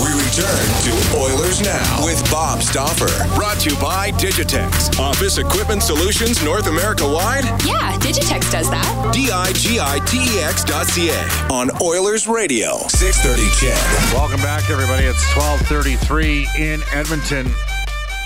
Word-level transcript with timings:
We 0.00 0.08
return 0.12 0.66
to 0.84 1.18
Oilers 1.18 1.60
Now 1.60 2.04
with 2.04 2.22
Bob 2.30 2.62
Stauffer. 2.62 3.10
Brought 3.34 3.58
to 3.60 3.70
you 3.70 3.76
by 3.80 4.10
Digitex. 4.12 4.98
Office 4.98 5.36
Equipment 5.36 5.82
Solutions 5.82 6.42
North 6.42 6.66
America 6.68 7.06
wide? 7.06 7.44
Yeah, 7.66 7.98
Digitex 7.98 8.50
does 8.50 8.70
that. 8.70 9.10
D 9.12 9.30
I 9.30 9.52
G 9.52 9.78
I 9.78 9.98
T 10.06 10.18
E 10.18 10.40
X 10.40 10.64
dot 10.64 10.86
C 10.86 11.10
A 11.10 11.28
on 11.52 11.70
Oilers 11.82 12.26
Radio, 12.26 12.78
630 12.88 13.42
CHED. 13.60 14.14
Welcome 14.14 14.40
back, 14.40 14.70
everybody. 14.70 15.04
It's 15.04 15.22
1233 15.36 16.48
in 16.56 16.82
Edmonton. 16.92 17.52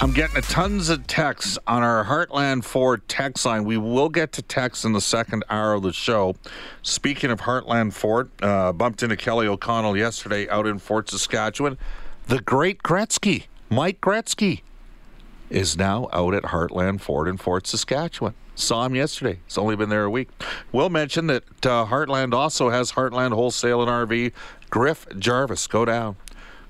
I'm 0.04 0.12
getting 0.12 0.42
tons 0.42 0.90
of 0.90 1.06
texts 1.06 1.56
on 1.66 1.82
our 1.82 2.04
Heartland 2.04 2.64
Ford 2.64 3.08
text 3.08 3.46
line. 3.46 3.64
We 3.64 3.78
will 3.78 4.10
get 4.10 4.32
to 4.32 4.42
text 4.42 4.84
in 4.84 4.92
the 4.92 5.00
second 5.00 5.44
hour 5.48 5.72
of 5.72 5.82
the 5.82 5.94
show. 5.94 6.36
Speaking 6.82 7.30
of 7.30 7.40
Heartland 7.40 7.94
Ford, 7.94 8.28
uh, 8.42 8.74
bumped 8.74 9.02
into 9.02 9.16
Kelly 9.16 9.46
O'Connell 9.46 9.96
yesterday 9.96 10.46
out 10.50 10.66
in 10.66 10.78
Fort 10.78 11.08
Saskatchewan. 11.08 11.78
The 12.26 12.40
great 12.40 12.82
Gretzky, 12.82 13.44
Mike 13.70 14.02
Gretzky, 14.02 14.60
is 15.48 15.78
now 15.78 16.10
out 16.12 16.34
at 16.34 16.42
Heartland 16.42 17.00
Ford 17.00 17.26
in 17.26 17.38
Fort 17.38 17.66
Saskatchewan. 17.66 18.34
Saw 18.54 18.84
him 18.84 18.94
yesterday. 18.94 19.38
It's 19.46 19.56
only 19.56 19.74
been 19.74 19.88
there 19.88 20.04
a 20.04 20.10
week. 20.10 20.28
We'll 20.70 20.90
mention 20.90 21.28
that 21.28 21.44
uh, 21.64 21.86
Heartland 21.86 22.34
also 22.34 22.68
has 22.68 22.92
Heartland 22.92 23.32
Wholesale 23.32 23.80
and 23.80 23.90
RV. 23.90 24.32
Griff 24.68 25.06
Jarvis, 25.18 25.66
go 25.66 25.86
down. 25.86 26.16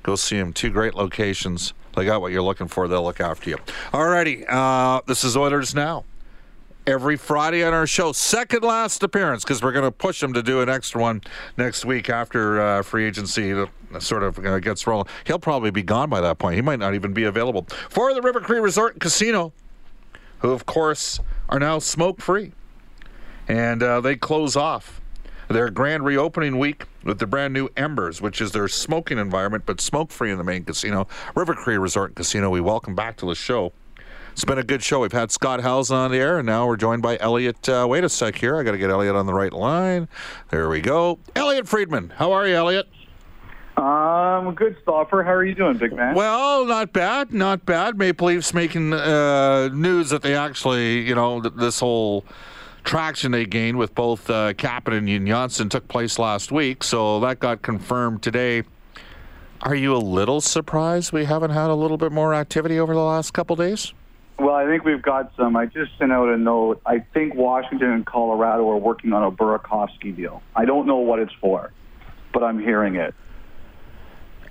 Go 0.05 0.15
see 0.15 0.37
him. 0.37 0.53
Two 0.53 0.71
great 0.71 0.95
locations. 0.95 1.75
They 1.95 2.05
got 2.05 2.21
what 2.21 2.33
you're 2.33 2.43
looking 2.43 2.69
for. 2.69 2.89
They'll 2.89 3.03
look 3.03 3.21
after 3.21 3.51
you. 3.51 3.57
Alrighty, 3.93 4.45
uh, 4.49 5.01
this 5.07 5.25
is 5.25 5.37
Oilers 5.37 5.75
Now. 5.75 6.05
Every 6.87 7.17
Friday 7.17 7.65
on 7.65 7.73
our 7.73 7.87
show, 7.87 8.13
second 8.13 8.63
last 8.63 9.03
appearance 9.03 9.43
because 9.43 9.63
we're 9.63 9.73
going 9.73 9.87
to 9.87 9.91
push 9.91 10.23
him 10.23 10.35
to 10.35 10.43
do 10.43 10.61
an 10.61 10.69
extra 10.69 11.01
one 11.01 11.23
next 11.57 11.87
week 11.87 12.11
after 12.11 12.61
uh, 12.61 12.83
free 12.83 13.07
agency 13.07 13.55
sort 14.01 14.23
of 14.23 14.39
uh, 14.45 14.59
gets 14.59 14.87
rolling. 14.87 15.07
He'll 15.25 15.39
probably 15.39 15.71
be 15.71 15.83
gone 15.83 16.11
by 16.11 16.21
that 16.21 16.39
point. 16.39 16.57
He 16.57 16.61
might 16.61 16.79
not 16.79 16.95
even 16.95 17.15
be 17.15 17.25
available 17.25 17.67
for 17.89 18.13
the 18.13 18.21
River 18.21 18.41
Cree 18.41 18.59
Resort 18.59 18.93
and 18.93 19.01
Casino, 19.01 19.55
who 20.41 20.51
of 20.51 20.67
course 20.67 21.21
are 21.49 21.59
now 21.59 21.79
smoke 21.79 22.21
free, 22.21 22.53
and 23.49 23.83
uh, 23.83 24.03
they 24.03 24.17
close 24.17 24.55
off 24.55 25.01
their 25.49 25.71
grand 25.71 26.05
reopening 26.05 26.59
week 26.59 26.87
with 27.05 27.19
the 27.19 27.27
brand 27.27 27.53
new 27.53 27.69
Embers, 27.77 28.21
which 28.21 28.41
is 28.41 28.53
their 28.53 28.69
smoking 28.69 29.19
environment, 29.19 29.65
but 29.67 29.81
smoke 29.81 30.11
free 30.11 30.31
in 30.31 30.39
the 30.39 30.45
main 30.45 30.65
casino. 30.65 31.07
River 31.35 31.55
Cree 31.55 31.79
Resort 31.79 32.11
and 32.11 32.17
Casino, 32.17 32.51
we 32.51 32.61
welcome 32.61 32.95
back 32.95 33.17
to 33.19 33.27
the 33.27 33.35
show. 33.35 33.73
It's 34.33 34.45
been 34.45 34.59
a 34.59 34.65
good 34.65 34.83
show. 34.83 35.01
We've 35.01 35.13
had 35.13 35.31
Scott 35.31 35.61
Howes 35.61 35.93
on 35.93 36.11
the 36.11 36.19
air, 36.19 36.39
and 36.39 36.47
now 36.47 36.67
we're 36.67 36.77
joined 36.77 37.03
by 37.03 37.17
Elliot. 37.21 37.69
Uh, 37.69 37.87
wait 37.89 38.03
a 38.03 38.09
sec 38.09 38.35
here. 38.35 38.57
I 38.57 38.65
got 38.65 38.73
to 38.73 38.79
get 38.79 38.91
Elliot 38.91 39.15
on 39.15 39.27
the 39.27 39.35
right 39.35 39.53
line. 39.53 40.09
There 40.51 40.69
we 40.69 40.81
go. 40.81 41.21
Elliot 41.37 41.69
Friedman. 41.69 42.11
How 42.17 42.33
are 42.33 42.45
you, 42.45 42.57
Elliot? 42.57 42.89
Um, 43.77 44.55
good, 44.55 44.77
Stauffer. 44.83 45.23
How 45.23 45.33
are 45.33 45.45
you 45.45 45.55
doing, 45.55 45.77
big 45.77 45.93
man? 45.93 46.15
Well, 46.15 46.65
not 46.65 46.93
bad, 46.93 47.33
not 47.33 47.65
bad. 47.65 47.97
Maple 47.97 48.27
Leafs 48.29 48.55
making 48.55 48.93
uh, 48.93 49.69
news 49.69 50.11
that 50.11 50.23
they 50.23 50.35
actually, 50.35 51.01
you 51.03 51.15
know, 51.15 51.41
th- 51.41 51.55
this 51.57 51.79
whole 51.81 52.25
traction 52.85 53.33
they 53.33 53.47
gained 53.47 53.79
with 53.79 53.95
both 53.95 54.31
uh, 54.31 54.53
Kapanen 54.53 55.15
and 55.17 55.27
Johnsson 55.27 55.69
took 55.69 55.89
place 55.89 56.19
last 56.19 56.53
week, 56.53 56.85
so 56.85 57.19
that 57.21 57.41
got 57.41 57.63
confirmed 57.63 58.23
today. 58.23 58.63
Are 59.63 59.75
you 59.75 59.97
a 59.97 59.99
little 59.99 60.41
surprised 60.41 61.13
we 61.13 61.25
haven't 61.25 61.51
had 61.51 61.71
a 61.71 61.75
little 61.75 61.97
bit 61.97 62.13
more 62.13 62.35
activity 62.35 62.79
over 62.79 62.93
the 62.95 63.01
last 63.01 63.33
couple 63.33 63.57
days? 63.57 63.95
Well, 64.39 64.55
I 64.55 64.67
think 64.67 64.85
we've 64.85 65.01
got 65.01 65.33
some. 65.37 65.57
I 65.57 65.67
just 65.67 65.97
sent 65.99 66.13
out 66.13 66.29
a 66.29 66.37
note. 66.37 66.83
I 66.85 66.99
think 66.99 67.35
Washington 67.35 67.91
and 67.91 68.05
Colorado 68.05 68.69
are 68.71 68.77
working 68.77 69.13
on 69.13 69.23
a 69.23 69.31
Burakovsky 69.31 70.15
deal. 70.15 70.43
I 70.55 70.65
don't 70.65 70.87
know 70.87 70.97
what 70.97 71.21
it's 71.21 71.33
for, 71.41 71.73
but 72.33 72.43
I'm 72.43 72.59
hearing 72.59 72.97
it. 72.97 73.15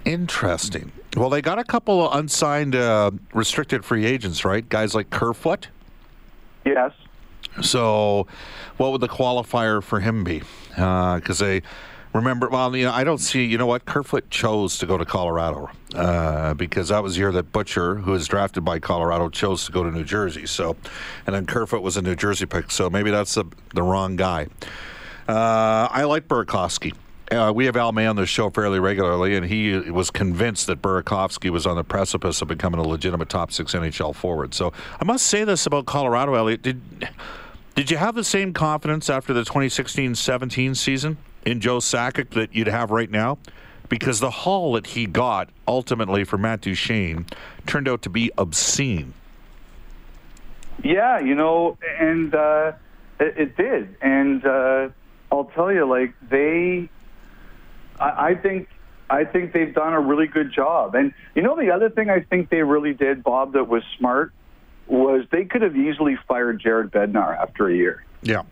Interesting. 0.06 0.92
Well, 1.16 1.30
they 1.30 1.42
got 1.42 1.60
a 1.60 1.64
couple 1.64 2.08
of 2.08 2.18
unsigned 2.18 2.76
uh, 2.76 3.12
restricted 3.34 3.86
free 3.86 4.06
agents, 4.06 4.44
right? 4.44 4.68
Guys 4.68 4.96
like 4.96 5.10
Kerfoot. 5.10 5.68
Yes. 6.66 6.92
So, 7.62 8.28
what 8.78 8.92
would 8.92 9.02
the 9.02 9.08
qualifier 9.08 9.84
for 9.84 10.00
him 10.00 10.24
be? 10.24 10.42
Because 10.70 11.42
uh, 11.42 11.46
they 11.46 11.62
remember, 12.14 12.50
well, 12.50 12.76
you 12.76 12.86
know, 12.86 12.92
I 12.92 13.04
don't 13.04 13.20
see, 13.20 13.46
you 13.46 13.58
know 13.58 13.66
what? 13.66 13.86
Kerfoot 13.86 14.30
chose 14.30 14.78
to 14.80 14.86
go 14.86 14.98
to 14.98 15.06
Colorado 15.06 15.70
uh, 15.96 16.54
because 16.54 16.90
that 16.90 17.04
was 17.04 17.14
the 17.16 17.20
year 17.20 17.32
that 17.32 17.52
Butcher, 17.52 17.96
who 17.96 18.12
was 18.12 18.28
drafted 18.28 18.64
by 18.64 18.80
Colorado, 18.80 19.30
chose 19.30 19.66
to 19.66 19.72
go 19.72 19.84
to 19.84 19.92
New 19.92 20.04
Jersey. 20.04 20.46
So, 20.46 20.76
and 21.26 21.36
then 21.36 21.46
Kerfoot 21.46 21.82
was 21.82 21.98
a 21.98 22.02
New 22.02 22.16
Jersey 22.16 22.46
pick. 22.46 22.72
So 22.72 22.90
maybe 22.90 23.12
that's 23.12 23.34
the, 23.34 23.46
the 23.74 23.84
wrong 23.84 24.16
guy. 24.16 24.48
Uh, 25.28 25.88
I 25.90 26.04
like 26.04 26.28
Burakovsky. 26.28 26.94
Uh, 27.32 27.52
we 27.56 27.66
have 27.66 27.76
Al 27.76 27.94
May 27.94 28.06
on 28.06 28.16
the 28.16 28.26
show 28.26 28.50
fairly 28.50 28.80
regularly, 28.80 29.36
and 29.36 29.46
he 29.46 29.76
was 29.90 30.12
convinced 30.12 30.68
that 30.68 30.82
Burakovsky 30.82 31.50
was 31.50 31.66
on 31.66 31.76
the 31.76 31.84
precipice 31.84 32.42
of 32.42 32.48
becoming 32.48 32.80
a 32.80 32.88
legitimate 32.88 33.30
top 33.30 33.52
six 33.52 33.74
NHL 33.74 34.14
forward. 34.14 34.54
So 34.54 34.72
I 35.00 35.06
must 35.06 35.26
say 35.26 35.44
this 35.44 35.66
about 35.66 35.86
Colorado, 35.86 36.36
Elliot. 36.36 36.62
Did 36.62 36.82
did 37.76 37.90
you 37.90 37.98
have 37.98 38.14
the 38.14 38.24
same 38.24 38.54
confidence 38.54 39.10
after 39.10 39.34
the 39.34 39.42
2016-17 39.42 40.78
season 40.78 41.18
in 41.46 41.60
Joe 41.60 41.80
Sakic 41.80 42.30
that 42.32 42.54
you'd 42.54 42.68
have 42.68 42.92
right 42.92 43.10
now? 43.10 43.40
Because 43.90 44.20
the 44.20 44.30
haul 44.30 44.74
that 44.74 44.88
he 44.88 45.06
got 45.06 45.50
ultimately 45.68 46.24
for 46.24 46.38
Matt 46.38 46.62
Duchene 46.62 47.26
turned 47.66 47.88
out 47.88 48.02
to 48.04 48.10
be 48.10 48.32
obscene. 48.38 49.14
Yeah, 50.84 51.20
you 51.20 51.36
know, 51.36 51.78
and 52.00 52.34
uh, 52.34 52.74
it, 53.20 53.38
it 53.38 53.58
did. 53.58 53.96
And 54.02 54.46
uh, 54.46 54.90
I'll 55.32 55.46
tell 55.56 55.72
you, 55.72 55.86
like 55.86 56.14
they, 56.30 56.90
I, 58.00 58.28
I 58.28 58.36
think, 58.36 58.70
I 59.10 59.26
think 59.26 59.54
they've 59.54 59.74
done 59.74 59.94
a 59.94 60.00
really 60.00 60.28
good 60.28 60.52
job. 60.52 60.96
And 60.96 61.14
you 61.36 61.42
know, 61.42 61.56
the 61.56 61.72
other 61.72 61.90
thing 61.90 62.10
I 62.10 62.22
think 62.22 62.50
they 62.50 62.62
really 62.62 62.94
did, 62.94 63.24
Bob, 63.24 63.54
that 63.54 63.68
was 63.68 63.84
smart 63.98 64.34
was 64.88 65.26
they 65.32 65.46
could 65.46 65.62
have 65.62 65.76
easily 65.76 66.18
fired 66.28 66.60
Jared 66.60 66.92
Bednar 66.92 67.38
after 67.38 67.68
a 67.68 67.76
year. 67.76 68.06
Yeah. 68.22 68.44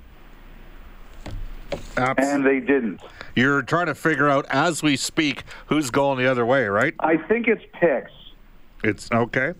Absolutely. 1.97 2.33
And 2.33 2.45
they 2.45 2.59
didn't. 2.59 3.01
You're 3.35 3.61
trying 3.61 3.85
to 3.87 3.95
figure 3.95 4.27
out 4.27 4.45
as 4.49 4.83
we 4.83 4.97
speak 4.97 5.43
who's 5.67 5.89
going 5.89 6.17
the 6.17 6.29
other 6.29 6.45
way, 6.45 6.65
right? 6.65 6.93
I 6.99 7.17
think 7.17 7.47
it's 7.47 7.63
picks. 7.73 8.11
It's 8.83 9.09
okay. 9.11 9.53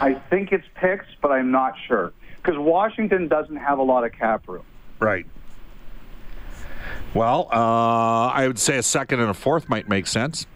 I 0.00 0.14
think 0.14 0.52
it's 0.52 0.66
picks, 0.74 1.06
but 1.22 1.30
I'm 1.30 1.50
not 1.50 1.74
sure 1.86 2.12
because 2.36 2.58
Washington 2.58 3.28
doesn't 3.28 3.56
have 3.56 3.78
a 3.78 3.82
lot 3.82 4.04
of 4.04 4.12
cap 4.12 4.46
room. 4.48 4.64
Right. 5.00 5.26
Well, 7.14 7.48
uh, 7.50 8.28
I 8.28 8.46
would 8.46 8.58
say 8.58 8.76
a 8.76 8.82
second 8.82 9.20
and 9.20 9.30
a 9.30 9.34
fourth 9.34 9.68
might 9.68 9.88
make 9.88 10.06
sense. 10.06 10.46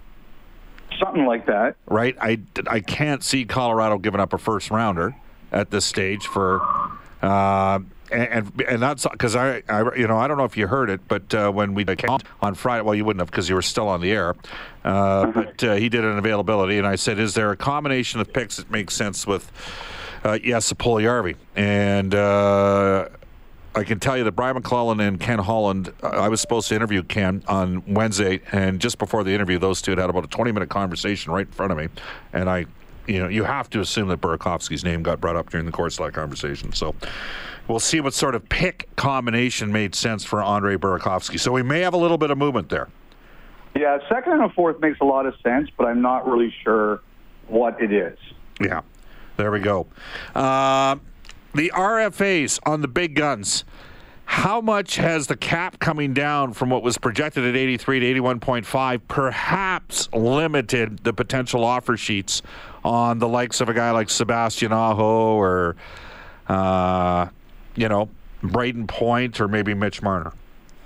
Something 0.98 1.24
like 1.24 1.46
that. 1.46 1.76
Right. 1.86 2.16
I, 2.20 2.40
I 2.66 2.80
can't 2.80 3.24
see 3.24 3.46
Colorado 3.46 3.96
giving 3.96 4.20
up 4.20 4.32
a 4.34 4.38
first 4.38 4.70
rounder 4.70 5.14
at 5.52 5.70
this 5.70 5.84
stage 5.84 6.26
for. 6.26 6.60
Uh, 7.22 7.80
and, 8.12 8.50
and 8.66 8.82
that's 8.82 9.06
because 9.06 9.36
I, 9.36 9.62
I, 9.68 9.94
you 9.94 10.08
know, 10.08 10.16
I 10.16 10.26
don't 10.26 10.36
know 10.36 10.44
if 10.44 10.56
you 10.56 10.66
heard 10.66 10.90
it, 10.90 11.00
but 11.06 11.32
uh, 11.32 11.50
when 11.50 11.74
we 11.74 11.84
came 11.84 12.18
on 12.40 12.54
Friday, 12.54 12.82
well, 12.82 12.94
you 12.94 13.04
wouldn't 13.04 13.20
have 13.20 13.30
because 13.30 13.48
you 13.48 13.54
were 13.54 13.62
still 13.62 13.88
on 13.88 14.00
the 14.00 14.10
air. 14.10 14.34
Uh, 14.84 15.26
but 15.26 15.62
uh, 15.62 15.74
he 15.74 15.88
did 15.88 16.04
an 16.04 16.18
availability, 16.18 16.78
and 16.78 16.86
I 16.86 16.96
said, 16.96 17.20
"Is 17.20 17.34
there 17.34 17.52
a 17.52 17.56
combination 17.56 18.20
of 18.20 18.32
picks 18.32 18.56
that 18.56 18.70
makes 18.70 18.94
sense 18.94 19.28
with 19.28 19.52
uh, 20.24 20.38
yes, 20.42 20.72
Puljujarvi?" 20.72 21.36
And 21.54 22.12
uh, 22.14 23.08
I 23.74 23.84
can 23.84 24.00
tell 24.00 24.16
you 24.18 24.24
that 24.24 24.32
Brian 24.32 24.54
MacLellan 24.54 24.98
and 25.00 25.20
Ken 25.20 25.38
Holland, 25.38 25.92
I 26.02 26.28
was 26.28 26.40
supposed 26.40 26.68
to 26.70 26.74
interview 26.74 27.04
Ken 27.04 27.44
on 27.46 27.84
Wednesday, 27.86 28.40
and 28.50 28.80
just 28.80 28.98
before 28.98 29.22
the 29.22 29.32
interview, 29.32 29.58
those 29.58 29.80
two 29.80 29.92
had 29.92 29.98
had 29.98 30.10
about 30.10 30.24
a 30.24 30.28
20 30.28 30.50
minute 30.50 30.68
conversation 30.68 31.32
right 31.32 31.46
in 31.46 31.52
front 31.52 31.70
of 31.70 31.78
me. 31.78 31.88
And 32.32 32.50
I, 32.50 32.66
you 33.06 33.18
know, 33.18 33.28
you 33.28 33.44
have 33.44 33.70
to 33.70 33.80
assume 33.80 34.08
that 34.08 34.20
Burakovsky's 34.20 34.84
name 34.84 35.02
got 35.02 35.20
brought 35.20 35.36
up 35.36 35.50
during 35.50 35.66
the 35.66 35.72
course 35.72 35.98
of 35.98 36.06
that 36.06 36.12
conversation. 36.12 36.72
So 36.72 36.94
we'll 37.68 37.80
see 37.80 38.00
what 38.00 38.14
sort 38.14 38.34
of 38.34 38.48
pick 38.48 38.88
combination 38.96 39.72
made 39.72 39.94
sense 39.94 40.24
for 40.24 40.42
Andre 40.42 40.76
Burakovsky. 40.76 41.38
So 41.38 41.52
we 41.52 41.62
may 41.62 41.80
have 41.80 41.94
a 41.94 41.98
little 41.98 42.18
bit 42.18 42.30
of 42.30 42.38
movement 42.38 42.68
there. 42.68 42.88
Yeah, 43.76 43.98
second 44.08 44.34
and 44.34 44.42
a 44.42 44.48
fourth 44.50 44.80
makes 44.80 44.98
a 45.00 45.04
lot 45.04 45.26
of 45.26 45.34
sense, 45.42 45.68
but 45.76 45.86
I'm 45.86 46.02
not 46.02 46.26
really 46.26 46.52
sure 46.64 47.00
what 47.46 47.80
it 47.80 47.92
is. 47.92 48.18
Yeah, 48.60 48.82
there 49.36 49.50
we 49.50 49.60
go. 49.60 49.86
Uh, 50.34 50.96
the 51.54 51.72
RFAs 51.74 52.58
on 52.64 52.80
the 52.80 52.88
big 52.88 53.14
guns. 53.14 53.64
How 54.24 54.60
much 54.60 54.94
has 54.94 55.26
the 55.26 55.36
cap 55.36 55.80
coming 55.80 56.14
down 56.14 56.52
from 56.52 56.70
what 56.70 56.84
was 56.84 56.96
projected 56.96 57.44
at 57.44 57.56
83 57.56 57.98
to 57.98 58.20
81.5 58.22 59.00
perhaps 59.08 60.08
limited 60.12 61.02
the 61.02 61.12
potential 61.12 61.64
offer 61.64 61.96
sheets 61.96 62.40
on 62.84 63.18
the 63.18 63.28
likes 63.28 63.60
of 63.60 63.68
a 63.68 63.74
guy 63.74 63.90
like 63.90 64.10
Sebastian 64.10 64.72
Aho 64.72 65.36
or, 65.36 65.76
uh, 66.48 67.28
you 67.76 67.88
know, 67.88 68.08
Brayden 68.42 68.88
Point 68.88 69.40
or 69.40 69.48
maybe 69.48 69.74
Mitch 69.74 70.02
Marner? 70.02 70.32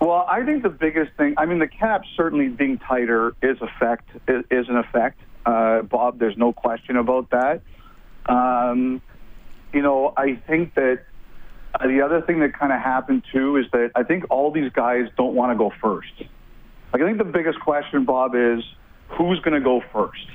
Well, 0.01 0.27
I 0.29 0.45
think 0.45 0.63
the 0.63 0.71
biggest 0.71 1.13
thing. 1.17 1.35
I 1.39 1.47
mean, 1.47 1.61
the 1.61 1.69
cap 1.69 2.03
certainly 2.17 2.49
being 2.49 2.79
tighter 2.79 3.35
is 3.43 3.57
effect 3.61 4.09
is, 4.29 4.45
is 4.51 4.69
an 4.69 4.77
effect. 4.77 5.21
Uh, 5.47 5.83
Bob, 5.83 6.19
there's 6.19 6.37
no 6.37 6.53
question 6.53 6.97
about 6.97 7.31
that. 7.31 7.63
Um, 8.27 9.01
you 9.73 9.83
know, 9.83 10.13
I 10.17 10.37
think 10.47 10.75
that 10.75 11.05
uh, 11.75 11.87
the 11.87 12.03
other 12.03 12.23
thing 12.23 12.41
that 12.41 12.59
kind 12.59 12.73
of 12.73 12.81
happened 12.81 13.25
too 13.33 13.57
is 13.57 13.67
that 13.73 13.93
I 13.95 14.03
think 14.03 14.25
all 14.31 14.51
these 14.51 14.71
guys 14.73 15.09
don't 15.17 15.35
want 15.35 15.53
to 15.53 15.59
go 15.59 15.73
first. 15.81 16.13
Like, 16.93 17.03
I 17.03 17.07
think 17.07 17.19
the 17.19 17.25
biggest 17.25 17.61
question, 17.61 18.05
Bob, 18.05 18.35
is 18.35 18.63
who's 19.09 19.41
going 19.41 19.55
to 19.55 19.65
go 19.65 19.83
first, 19.93 20.27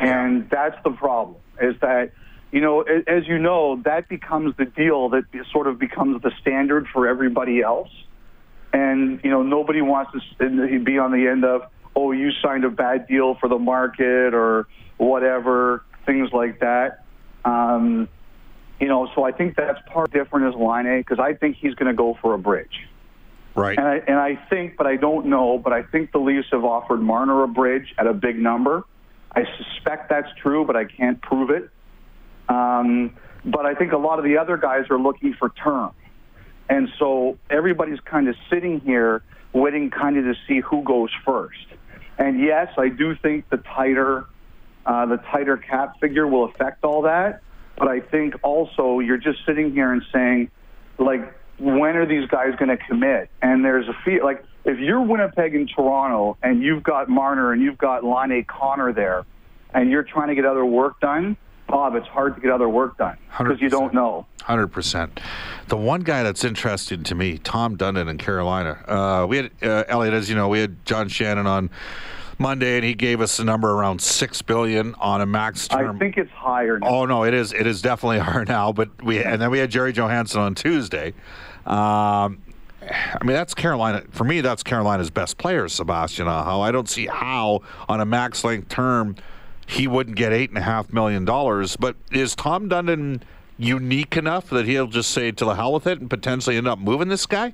and 0.00 0.48
that's 0.50 0.76
the 0.84 0.90
problem. 0.90 1.36
Is 1.60 1.74
that 1.80 2.12
you 2.50 2.60
know, 2.60 2.80
as 2.82 3.26
you 3.26 3.38
know, 3.38 3.80
that 3.84 4.08
becomes 4.08 4.56
the 4.56 4.64
deal 4.64 5.10
that 5.10 5.24
sort 5.52 5.66
of 5.66 5.78
becomes 5.78 6.22
the 6.22 6.32
standard 6.40 6.86
for 6.92 7.06
everybody 7.06 7.60
else. 7.60 7.90
And, 8.72 9.20
you 9.22 9.30
know, 9.30 9.42
nobody 9.42 9.82
wants 9.82 10.12
to 10.38 10.84
be 10.84 10.98
on 10.98 11.12
the 11.12 11.26
end 11.26 11.44
of, 11.44 11.62
oh, 11.94 12.12
you 12.12 12.30
signed 12.42 12.64
a 12.64 12.70
bad 12.70 13.06
deal 13.06 13.34
for 13.34 13.48
the 13.48 13.58
market 13.58 14.34
or 14.34 14.66
whatever, 14.96 15.84
things 16.06 16.30
like 16.32 16.60
that. 16.60 17.04
Um, 17.44 18.08
you 18.80 18.88
know, 18.88 19.10
so 19.14 19.24
I 19.24 19.32
think 19.32 19.56
that's 19.56 19.80
part 19.86 20.10
different 20.12 20.54
as 20.54 20.58
Laine 20.58 21.00
because 21.00 21.18
I 21.18 21.34
think 21.34 21.56
he's 21.56 21.74
going 21.74 21.90
to 21.90 21.96
go 21.96 22.16
for 22.22 22.34
a 22.34 22.38
bridge. 22.38 22.86
Right. 23.54 23.76
And 23.76 23.86
I, 23.86 23.96
and 23.96 24.16
I 24.16 24.36
think, 24.48 24.76
but 24.76 24.86
I 24.86 24.96
don't 24.96 25.26
know, 25.26 25.58
but 25.58 25.72
I 25.72 25.82
think 25.82 26.12
the 26.12 26.18
Leafs 26.18 26.48
have 26.52 26.64
offered 26.64 27.00
Marner 27.00 27.42
a 27.42 27.48
bridge 27.48 27.94
at 27.98 28.06
a 28.06 28.14
big 28.14 28.38
number. 28.38 28.84
I 29.32 29.44
suspect 29.56 30.08
that's 30.08 30.28
true, 30.40 30.64
but 30.64 30.76
I 30.76 30.84
can't 30.84 31.20
prove 31.20 31.50
it. 31.50 31.70
Um, 32.48 33.16
but 33.44 33.66
I 33.66 33.74
think 33.74 33.92
a 33.92 33.98
lot 33.98 34.18
of 34.18 34.24
the 34.24 34.38
other 34.38 34.56
guys 34.56 34.84
are 34.90 34.98
looking 34.98 35.34
for 35.34 35.50
term. 35.50 35.92
And 36.68 36.88
so 36.98 37.38
everybody's 37.50 38.00
kind 38.00 38.28
of 38.28 38.34
sitting 38.50 38.80
here 38.80 39.22
waiting 39.52 39.90
kind 39.90 40.18
of 40.18 40.24
to 40.24 40.34
see 40.46 40.60
who 40.60 40.82
goes 40.82 41.10
first. 41.24 41.66
And 42.18 42.40
yes, 42.40 42.68
I 42.76 42.88
do 42.88 43.14
think 43.16 43.48
the 43.48 43.58
tighter, 43.58 44.26
uh, 44.84 45.06
the 45.06 45.16
tighter 45.16 45.56
cap 45.56 46.00
figure 46.00 46.26
will 46.26 46.44
affect 46.44 46.84
all 46.84 47.02
that. 47.02 47.42
But 47.76 47.88
I 47.88 48.00
think 48.00 48.34
also 48.42 48.98
you're 48.98 49.18
just 49.18 49.38
sitting 49.46 49.72
here 49.72 49.92
and 49.92 50.02
saying, 50.12 50.50
like, 50.98 51.32
when 51.58 51.96
are 51.96 52.06
these 52.06 52.28
guys 52.28 52.54
going 52.58 52.76
to 52.76 52.76
commit? 52.76 53.30
And 53.40 53.64
there's 53.64 53.88
a 53.88 53.94
feel 54.04 54.24
like 54.24 54.44
if 54.64 54.78
you're 54.78 55.00
Winnipeg 55.00 55.54
and 55.54 55.68
Toronto 55.68 56.36
and 56.42 56.62
you've 56.62 56.82
got 56.82 57.08
Marner 57.08 57.52
and 57.52 57.62
you've 57.62 57.78
got 57.78 58.04
Laine 58.04 58.44
Connor 58.44 58.92
there, 58.92 59.24
and 59.74 59.90
you're 59.90 60.02
trying 60.02 60.28
to 60.28 60.34
get 60.34 60.44
other 60.44 60.64
work 60.64 60.98
done, 61.00 61.36
Bob, 61.68 61.94
it's 61.94 62.06
hard 62.06 62.34
to 62.34 62.40
get 62.40 62.50
other 62.50 62.68
work 62.68 62.96
done 62.96 63.18
because 63.36 63.60
you 63.60 63.68
don't 63.68 63.92
know. 63.92 64.26
Hundred 64.42 64.68
percent. 64.68 65.20
The 65.68 65.76
one 65.76 66.00
guy 66.00 66.22
that's 66.22 66.42
interesting 66.42 67.02
to 67.04 67.14
me, 67.14 67.36
Tom 67.36 67.76
Dundon 67.76 68.08
in 68.08 68.16
Carolina. 68.16 68.82
Uh, 68.88 69.26
we 69.26 69.36
had 69.36 69.50
uh, 69.62 69.84
Elliot, 69.88 70.14
as 70.14 70.30
you 70.30 70.34
know, 70.34 70.48
we 70.48 70.60
had 70.60 70.84
John 70.86 71.08
Shannon 71.08 71.46
on 71.46 71.68
Monday, 72.38 72.76
and 72.76 72.84
he 72.84 72.94
gave 72.94 73.20
us 73.20 73.38
a 73.38 73.44
number 73.44 73.70
around 73.70 74.00
six 74.00 74.40
billion 74.40 74.94
on 74.94 75.20
a 75.20 75.26
max 75.26 75.68
term. 75.68 75.96
I 75.96 75.98
think 75.98 76.16
it's 76.16 76.30
higher 76.30 76.78
now. 76.78 76.86
Oh 76.88 77.04
no, 77.04 77.24
it 77.24 77.34
is. 77.34 77.52
It 77.52 77.66
is 77.66 77.82
definitely 77.82 78.18
higher 78.20 78.46
now. 78.46 78.72
But 78.72 79.02
we 79.02 79.22
and 79.22 79.42
then 79.42 79.50
we 79.50 79.58
had 79.58 79.70
Gerry 79.70 79.92
Johannson 79.92 80.40
on 80.40 80.54
Tuesday. 80.54 81.12
Um, 81.66 82.40
I 82.90 83.24
mean, 83.24 83.34
that's 83.34 83.54
Carolina. 83.54 84.02
For 84.10 84.24
me, 84.24 84.40
that's 84.40 84.62
Carolina's 84.62 85.10
best 85.10 85.38
player, 85.38 85.68
Sebastian 85.68 86.28
Aho. 86.28 86.60
I 86.60 86.70
don't 86.70 86.88
see 86.88 87.06
how 87.06 87.62
on 87.88 88.00
a 88.00 88.04
max 88.04 88.44
length 88.44 88.68
term 88.68 89.16
he 89.66 89.86
wouldn't 89.86 90.16
get 90.16 90.32
eight 90.32 90.48
and 90.48 90.58
a 90.58 90.62
half 90.62 90.92
million 90.92 91.24
dollars. 91.24 91.76
But 91.76 91.96
is 92.10 92.34
Tom 92.34 92.68
Dundon 92.68 93.22
unique 93.58 94.16
enough 94.16 94.48
that 94.50 94.66
he'll 94.66 94.86
just 94.86 95.10
say 95.10 95.30
to 95.32 95.44
the 95.44 95.54
hell 95.54 95.72
with 95.72 95.86
it 95.86 96.00
and 96.00 96.08
potentially 96.08 96.56
end 96.56 96.68
up 96.68 96.78
moving 96.78 97.08
this 97.08 97.26
guy? 97.26 97.52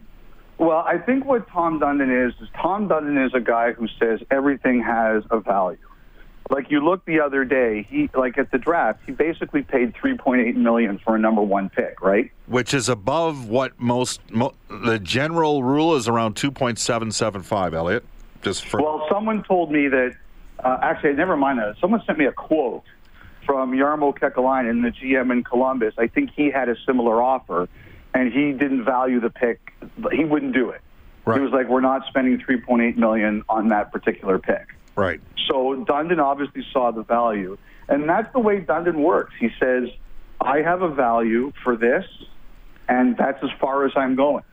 Well, 0.58 0.78
I 0.78 0.98
think 0.98 1.24
what 1.24 1.48
Tom 1.48 1.80
Dundon 1.80 2.28
is 2.28 2.34
is 2.40 2.48
Tom 2.54 2.88
Dundon 2.88 3.26
is 3.26 3.34
a 3.34 3.40
guy 3.40 3.72
who 3.72 3.88
says 3.98 4.20
everything 4.30 4.80
has 4.82 5.24
a 5.30 5.40
value. 5.40 5.78
Like 6.50 6.70
you 6.70 6.84
look 6.84 7.04
the 7.06 7.20
other 7.20 7.44
day, 7.44 7.86
he 7.88 8.10
like 8.14 8.36
at 8.36 8.50
the 8.50 8.58
draft, 8.58 9.00
he 9.06 9.12
basically 9.12 9.62
paid 9.62 9.94
3.8 9.94 10.54
million 10.56 10.98
for 10.98 11.16
a 11.16 11.18
number 11.18 11.40
1 11.40 11.70
pick, 11.70 12.02
right? 12.02 12.30
Which 12.46 12.74
is 12.74 12.88
above 12.88 13.48
what 13.48 13.80
most 13.80 14.20
mo- 14.30 14.54
the 14.68 14.98
general 14.98 15.62
rule 15.62 15.94
is 15.96 16.06
around 16.06 16.34
two 16.34 16.50
point 16.50 16.78
seven 16.78 17.10
seven 17.12 17.42
five. 17.42 17.72
Elliot, 17.72 18.04
just 18.42 18.66
for 18.66 18.82
Well, 18.82 19.06
someone 19.10 19.42
told 19.44 19.72
me 19.72 19.88
that 19.88 20.14
uh, 20.62 20.78
actually, 20.82 21.14
never 21.14 21.36
mind 21.36 21.58
that. 21.58 21.76
Someone 21.80 22.02
sent 22.06 22.18
me 22.18 22.26
a 22.26 22.32
quote 22.32 22.84
from 23.46 23.72
Jarmo 23.72 24.16
Kekalainen, 24.16 24.82
the 24.82 24.90
GM 24.90 25.32
in 25.32 25.44
Columbus. 25.44 25.94
I 25.98 26.08
think 26.08 26.30
he 26.34 26.50
had 26.50 26.68
a 26.68 26.76
similar 26.86 27.22
offer, 27.22 27.68
and 28.12 28.32
he 28.32 28.52
didn't 28.52 28.84
value 28.84 29.20
the 29.20 29.30
pick. 29.30 29.72
He 30.12 30.24
wouldn't 30.24 30.52
do 30.52 30.70
it. 30.70 30.82
Right. 31.24 31.38
He 31.38 31.42
was 31.42 31.52
like, 31.52 31.68
"We're 31.68 31.80
not 31.80 32.06
spending 32.06 32.38
3.8 32.38 32.96
million 32.98 33.44
on 33.48 33.68
that 33.68 33.92
particular 33.92 34.38
pick." 34.38 34.74
Right. 34.96 35.20
So 35.48 35.84
Dundon 35.84 36.18
obviously 36.18 36.64
saw 36.72 36.90
the 36.92 37.02
value, 37.02 37.58
and 37.88 38.08
that's 38.08 38.32
the 38.32 38.38
way 38.40 38.60
Dundon 38.60 38.96
works. 38.96 39.34
He 39.38 39.50
says, 39.60 39.88
"I 40.40 40.62
have 40.62 40.82
a 40.82 40.88
value 40.88 41.52
for 41.62 41.76
this, 41.76 42.04
and 42.88 43.16
that's 43.16 43.42
as 43.42 43.50
far 43.60 43.84
as 43.84 43.92
I'm 43.96 44.14
going." 44.14 44.44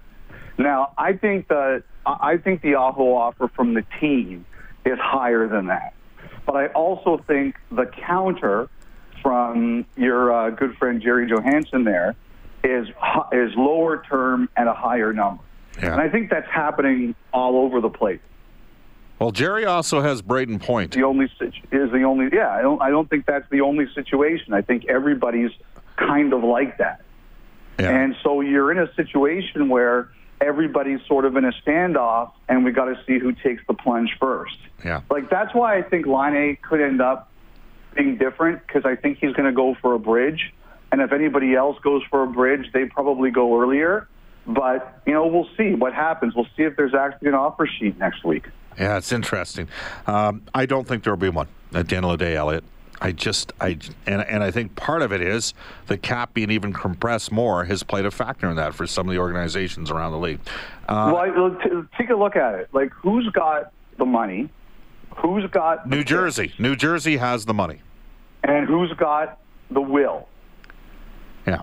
Now, 0.57 0.91
I 0.97 1.13
think 1.13 1.47
the 1.47 1.83
I 2.05 2.38
think 2.38 2.61
the 2.61 2.75
Aho 2.75 3.13
offer 3.15 3.47
from 3.55 3.73
the 3.73 3.83
team 3.99 4.45
is 4.85 4.97
higher 4.99 5.47
than 5.47 5.67
that, 5.67 5.93
but 6.45 6.55
I 6.55 6.67
also 6.67 7.17
think 7.27 7.55
the 7.71 7.85
counter 7.85 8.67
from 9.21 9.85
your 9.95 10.33
uh, 10.33 10.49
good 10.49 10.75
friend 10.77 11.01
Gerry 11.01 11.27
Johannson 11.27 11.83
there 11.83 12.15
is 12.63 12.88
is 13.31 13.51
lower 13.55 14.03
term 14.09 14.49
and 14.57 14.67
a 14.67 14.73
higher 14.73 15.13
number, 15.13 15.43
Yeah. 15.81 15.93
and 15.93 16.01
I 16.01 16.09
think 16.09 16.29
that's 16.31 16.49
happening 16.49 17.15
all 17.31 17.57
over 17.57 17.79
the 17.81 17.89
place 17.89 18.19
Well, 19.21 19.29
Gerry 19.29 19.65
also 19.65 20.01
has 20.01 20.23
Brayden 20.23 20.59
Point. 20.59 20.94
the 20.94 21.03
only 21.03 21.25
is 21.25 21.91
the 21.91 22.01
only 22.01 22.29
yeah 22.33 22.50
I 22.50 22.63
don't 22.63 22.81
I 22.81 22.89
don't 22.89 23.07
think 23.07 23.27
that's 23.27 23.47
the 23.51 23.62
only 23.62 23.85
situation. 23.94 24.51
I 24.51 24.63
think 24.63 24.85
everybody's 24.85 25.51
kind 25.95 26.33
of 26.33 26.44
like 26.44 26.79
that. 26.79 27.03
Yeah. 27.79 27.91
And 27.91 28.15
so 28.23 28.41
you're 28.41 28.71
in 28.71 28.79
a 28.79 28.91
situation 28.95 29.69
where 29.69 30.09
everybody's 30.41 31.01
sort 31.07 31.25
of 31.25 31.35
in 31.35 31.45
a 31.45 31.51
standoff 31.63 32.31
and 32.50 32.65
we 32.65 32.71
got 32.71 32.85
to 32.85 33.00
see 33.06 33.19
who 33.19 33.31
takes 33.31 33.62
the 33.68 33.75
plunge 33.75 34.09
first. 34.19 34.57
Yeah. 34.83 35.01
Like 35.12 35.29
that's 35.29 35.53
why 35.53 35.77
I 35.77 35.83
think 35.83 36.07
Laine 36.07 36.57
could 36.59 36.81
end 36.81 37.00
up 37.00 37.29
being 37.95 38.17
different 38.17 38.65
because 38.65 38.85
I 38.85 38.95
think 38.95 39.19
he's 39.19 39.33
going 39.33 39.47
to 39.47 39.56
go 39.56 39.75
for 39.83 39.94
a 39.94 40.00
bridge. 40.00 40.51
And 40.91 41.00
if 41.00 41.12
anybody 41.12 41.53
else 41.53 41.77
goes 41.83 42.01
for 42.09 42.24
a 42.24 42.27
bridge, 42.27 42.71
they 42.74 42.85
probably 42.85 43.29
go 43.29 43.62
earlier. 43.62 44.07
But, 44.47 45.03
you 45.06 45.13
know, 45.13 45.27
we'll 45.27 45.50
see 45.56 45.75
what 45.75 45.94
happens. 45.94 46.33
We'll 46.33 46.47
see 46.57 46.63
if 46.63 46.75
there's 46.75 46.95
actually 46.95 47.27
an 47.27 47.35
offer 47.35 47.67
sheet 47.67 48.00
next 48.00 48.24
week. 48.24 48.47
Yeah, 48.79 48.97
it's 48.97 49.12
interesting. 49.12 49.68
Um, 50.07 50.44
I 50.53 50.65
don't 50.65 50.88
think 50.88 51.03
there 51.03 51.13
will 51.13 51.18
be 51.19 51.29
one 51.29 51.47
at 51.73 51.88
the 51.89 51.95
end 51.98 52.05
of 52.05 52.12
the 52.12 52.17
day, 52.17 52.36
Elliot. 52.36 52.63
I 53.03 53.12
just, 53.12 53.51
I, 53.60 53.79
and, 54.05 54.22
and 54.22 54.43
I 54.43 54.51
think 54.51 54.75
part 54.75 55.01
of 55.01 55.12
it 55.12 55.22
is 55.22 55.55
the 55.88 55.98
cap 55.98 56.36
being 56.36 56.51
even 56.51 56.72
compressed 56.72 57.31
more 57.31 57.65
has 57.65 57.81
played 57.81 58.05
a 58.05 58.12
factor 58.12 58.48
in 58.48 58.55
that 58.57 58.75
for 58.75 58.86
some 58.86 59.07
of 59.07 59.13
the 59.13 59.19
organizations 59.19 59.89
around 59.89 60.12
the 60.12 60.19
league. 60.19 60.39
Uh, 60.88 61.12
well, 61.13 61.17
I, 61.57 61.63
t- 61.63 61.69
take 61.98 62.12
a 62.12 62.15
look 62.15 62.36
at 62.36 62.53
it. 62.55 62.69
Like, 62.74 62.91
who's 62.93 63.27
got 63.29 63.72
the 63.98 64.05
money? 64.05 64.50
Who's 65.17 65.50
got 65.50 65.89
the 65.89 65.95
New 65.95 66.03
Jersey, 66.03 66.53
New 66.60 66.75
Jersey 66.75 67.17
has 67.17 67.45
the 67.45 67.53
money. 67.55 67.81
and 68.43 68.67
who's 68.67 68.93
got 68.93 69.39
the 69.72 69.81
will? 69.81 70.27
Yeah. 71.48 71.62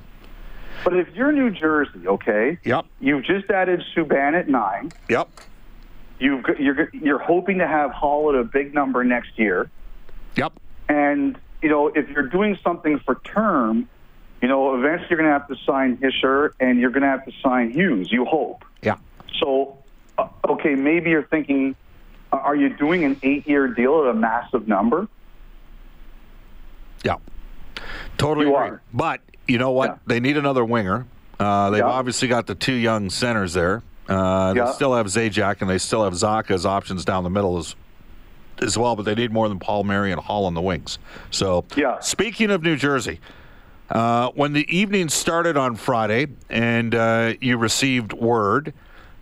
But 0.84 0.96
if 0.96 1.08
you're 1.14 1.32
New 1.32 1.50
Jersey, 1.50 2.06
okay, 2.06 2.58
Yep. 2.64 2.84
you've 3.00 3.24
just 3.24 3.48
added 3.50 3.82
Subban 3.96 4.34
at 4.38 4.48
nine. 4.48 4.90
Yep. 5.08 5.28
You've 6.18 6.42
got- 6.42 6.60
you're 6.60 6.88
you're 6.92 7.18
hoping 7.18 7.58
to 7.58 7.66
have 7.66 7.90
Hall 7.92 8.28
at 8.30 8.34
a 8.34 8.44
big 8.44 8.74
number 8.74 9.04
next 9.04 9.38
year, 9.38 9.70
Yep. 10.36 10.52
and 10.88 11.38
you 11.62 11.68
know 11.68 11.88
if 11.88 12.08
you're 12.10 12.26
doing 12.28 12.58
something 12.64 12.98
for 13.00 13.16
term, 13.24 13.88
you 14.42 14.48
know 14.48 14.74
eventually 14.76 15.06
you're 15.10 15.18
going 15.18 15.28
to 15.30 15.38
have 15.38 15.48
to 15.48 15.56
sign 15.64 15.96
Hischier 15.98 16.50
and 16.58 16.78
you're 16.80 16.90
going 16.90 17.02
to 17.02 17.08
have 17.08 17.24
to 17.24 17.32
sign 17.42 17.70
Hughes. 17.70 18.10
You 18.10 18.24
hope. 18.24 18.64
Yeah. 18.82 18.96
So, 19.38 19.78
uh, 20.18 20.26
okay, 20.48 20.74
maybe 20.74 21.10
you're 21.10 21.22
thinking, 21.22 21.76
uh, 22.32 22.36
are 22.36 22.56
you 22.56 22.70
doing 22.70 23.04
an 23.04 23.16
eight-year 23.22 23.68
deal 23.68 24.02
at 24.02 24.08
a 24.10 24.14
massive 24.14 24.66
number? 24.66 25.06
Yeah. 27.04 27.16
Totally 28.16 28.46
You 28.46 28.56
agree. 28.56 28.68
are. 28.70 28.82
But 28.92 29.20
you 29.46 29.58
know 29.58 29.70
what? 29.70 29.90
Yeah. 29.90 29.96
They 30.06 30.20
need 30.20 30.36
another 30.36 30.64
winger. 30.64 31.06
Uh, 31.38 31.70
they've 31.70 31.78
Yeah. 31.80 31.86
obviously 31.86 32.26
got 32.26 32.46
the 32.48 32.56
two 32.56 32.72
young 32.72 33.10
centers 33.10 33.54
there. 33.54 33.82
Uh, 34.08 34.54
Yeah. 34.56 34.64
They 34.66 34.72
still 34.72 34.94
have 34.94 35.06
Zajac 35.06 35.60
and 35.60 35.68
they 35.68 35.78
still 35.78 36.04
have 36.04 36.14
Zacha 36.14 36.52
as 36.52 36.64
options 36.66 37.04
down 37.04 37.24
the 37.24 37.30
middle 37.30 37.58
as 37.58 37.74
as 38.60 38.76
well, 38.76 38.96
but 38.96 39.04
they 39.04 39.14
need 39.14 39.30
more 39.32 39.48
than 39.48 39.60
Palmieri 39.60 40.10
and 40.10 40.20
Hall 40.20 40.44
on 40.44 40.54
the 40.54 40.60
wings. 40.60 40.98
So, 41.30 41.64
Yeah. 41.76 42.00
speaking 42.00 42.50
of 42.50 42.60
New 42.60 42.74
Jersey, 42.74 43.20
uh, 43.90 44.30
when 44.34 44.52
the 44.52 44.66
evening 44.76 45.08
started 45.08 45.56
on 45.56 45.76
Friday 45.76 46.26
and 46.50 46.92
uh, 46.92 47.34
you 47.40 47.56
received 47.56 48.12
word 48.12 48.72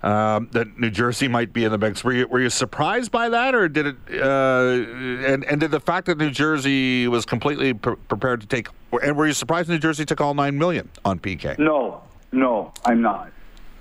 um, 0.03 0.49
that 0.53 0.79
New 0.79 0.89
Jersey 0.91 1.29
might 1.29 1.53
be 1.53 1.65
in 1.65 1.71
the 1.73 1.77
mix, 1.77 2.03
were 2.03 2.13
you, 2.13 2.27
were 2.29 2.41
you 2.41 2.49
surprised 2.49 3.11
by 3.11 3.29
that, 3.29 3.55
or 3.55 3.69
did 3.69 3.87
it? 3.89 3.97
Uh, 4.11 4.87
and 5.27 5.45
and 5.45 5.61
did 5.61 5.71
the 5.71 5.81
fact 5.81 6.07
that 6.07 6.17
New 6.17 6.31
Jersey 6.31 7.07
was 7.09 7.27
completely 7.27 7.75
pre- 7.75 7.97
prepared 8.09 8.41
to 8.41 8.47
take, 8.47 8.69
and 9.03 9.17
were 9.17 9.27
you 9.27 9.33
surprised 9.35 9.69
New 9.69 9.79
Jersey 9.79 10.05
took 10.07 10.21
all 10.21 10.33
nine 10.35 10.57
million 10.59 10.89
on 11.05 11.19
PK? 11.19 11.59
No, 11.59 12.01
no, 12.33 12.73
I'm 12.85 13.03
not. 13.03 13.31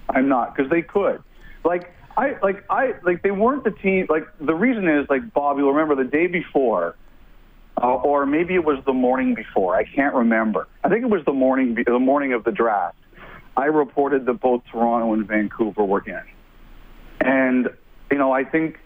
I'm 0.09 0.27
not 0.27 0.55
because 0.55 0.69
they 0.69 0.81
could. 0.81 1.21
Like 1.63 1.91
I 2.17 2.38
like 2.41 2.63
I 2.69 2.93
like 3.03 3.24
they 3.24 3.31
weren't 3.31 3.63
the 3.63 3.71
team. 3.71 4.07
Like 4.09 4.25
the 4.39 4.55
reason 4.55 4.88
is 4.88 5.07
like 5.09 5.33
Bob, 5.33 5.57
you'll 5.57 5.74
remember 5.74 6.01
the 6.01 6.09
day 6.09 6.27
before, 6.27 6.95
uh, 7.81 7.95
or 7.95 8.25
maybe 8.25 8.55
it 8.55 8.63
was 8.63 8.77
the 8.85 8.93
morning 8.93 9.35
before. 9.35 9.75
I 9.75 9.83
can't 9.83 10.15
remember. 10.15 10.67
I 10.83 10.89
think 10.89 11.03
it 11.03 11.09
was 11.09 11.25
the 11.25 11.33
morning 11.33 11.77
the 11.85 12.00
morning 12.00 12.33
of 12.33 12.43
the 12.43 12.51
draft. 12.51 12.97
I 13.57 13.65
reported 13.65 14.25
that 14.25 14.33
both 14.41 14.63
Toronto 14.71 15.13
and 15.13 15.27
Vancouver 15.27 15.83
were 15.83 16.03
in, 16.05 16.21
and 17.21 17.69
you 18.12 18.17
know 18.17 18.31
I 18.31 18.43
think. 18.43 18.79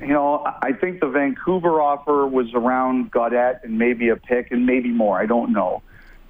You 0.00 0.08
know, 0.08 0.44
I 0.44 0.74
think 0.74 1.00
the 1.00 1.08
Vancouver 1.08 1.80
offer 1.80 2.24
was 2.24 2.54
around 2.54 3.10
Gaudette 3.10 3.64
and 3.64 3.78
maybe 3.78 4.10
a 4.10 4.16
pick 4.16 4.52
and 4.52 4.64
maybe 4.64 4.90
more. 4.90 5.18
I 5.18 5.26
don't 5.26 5.52
know. 5.52 5.82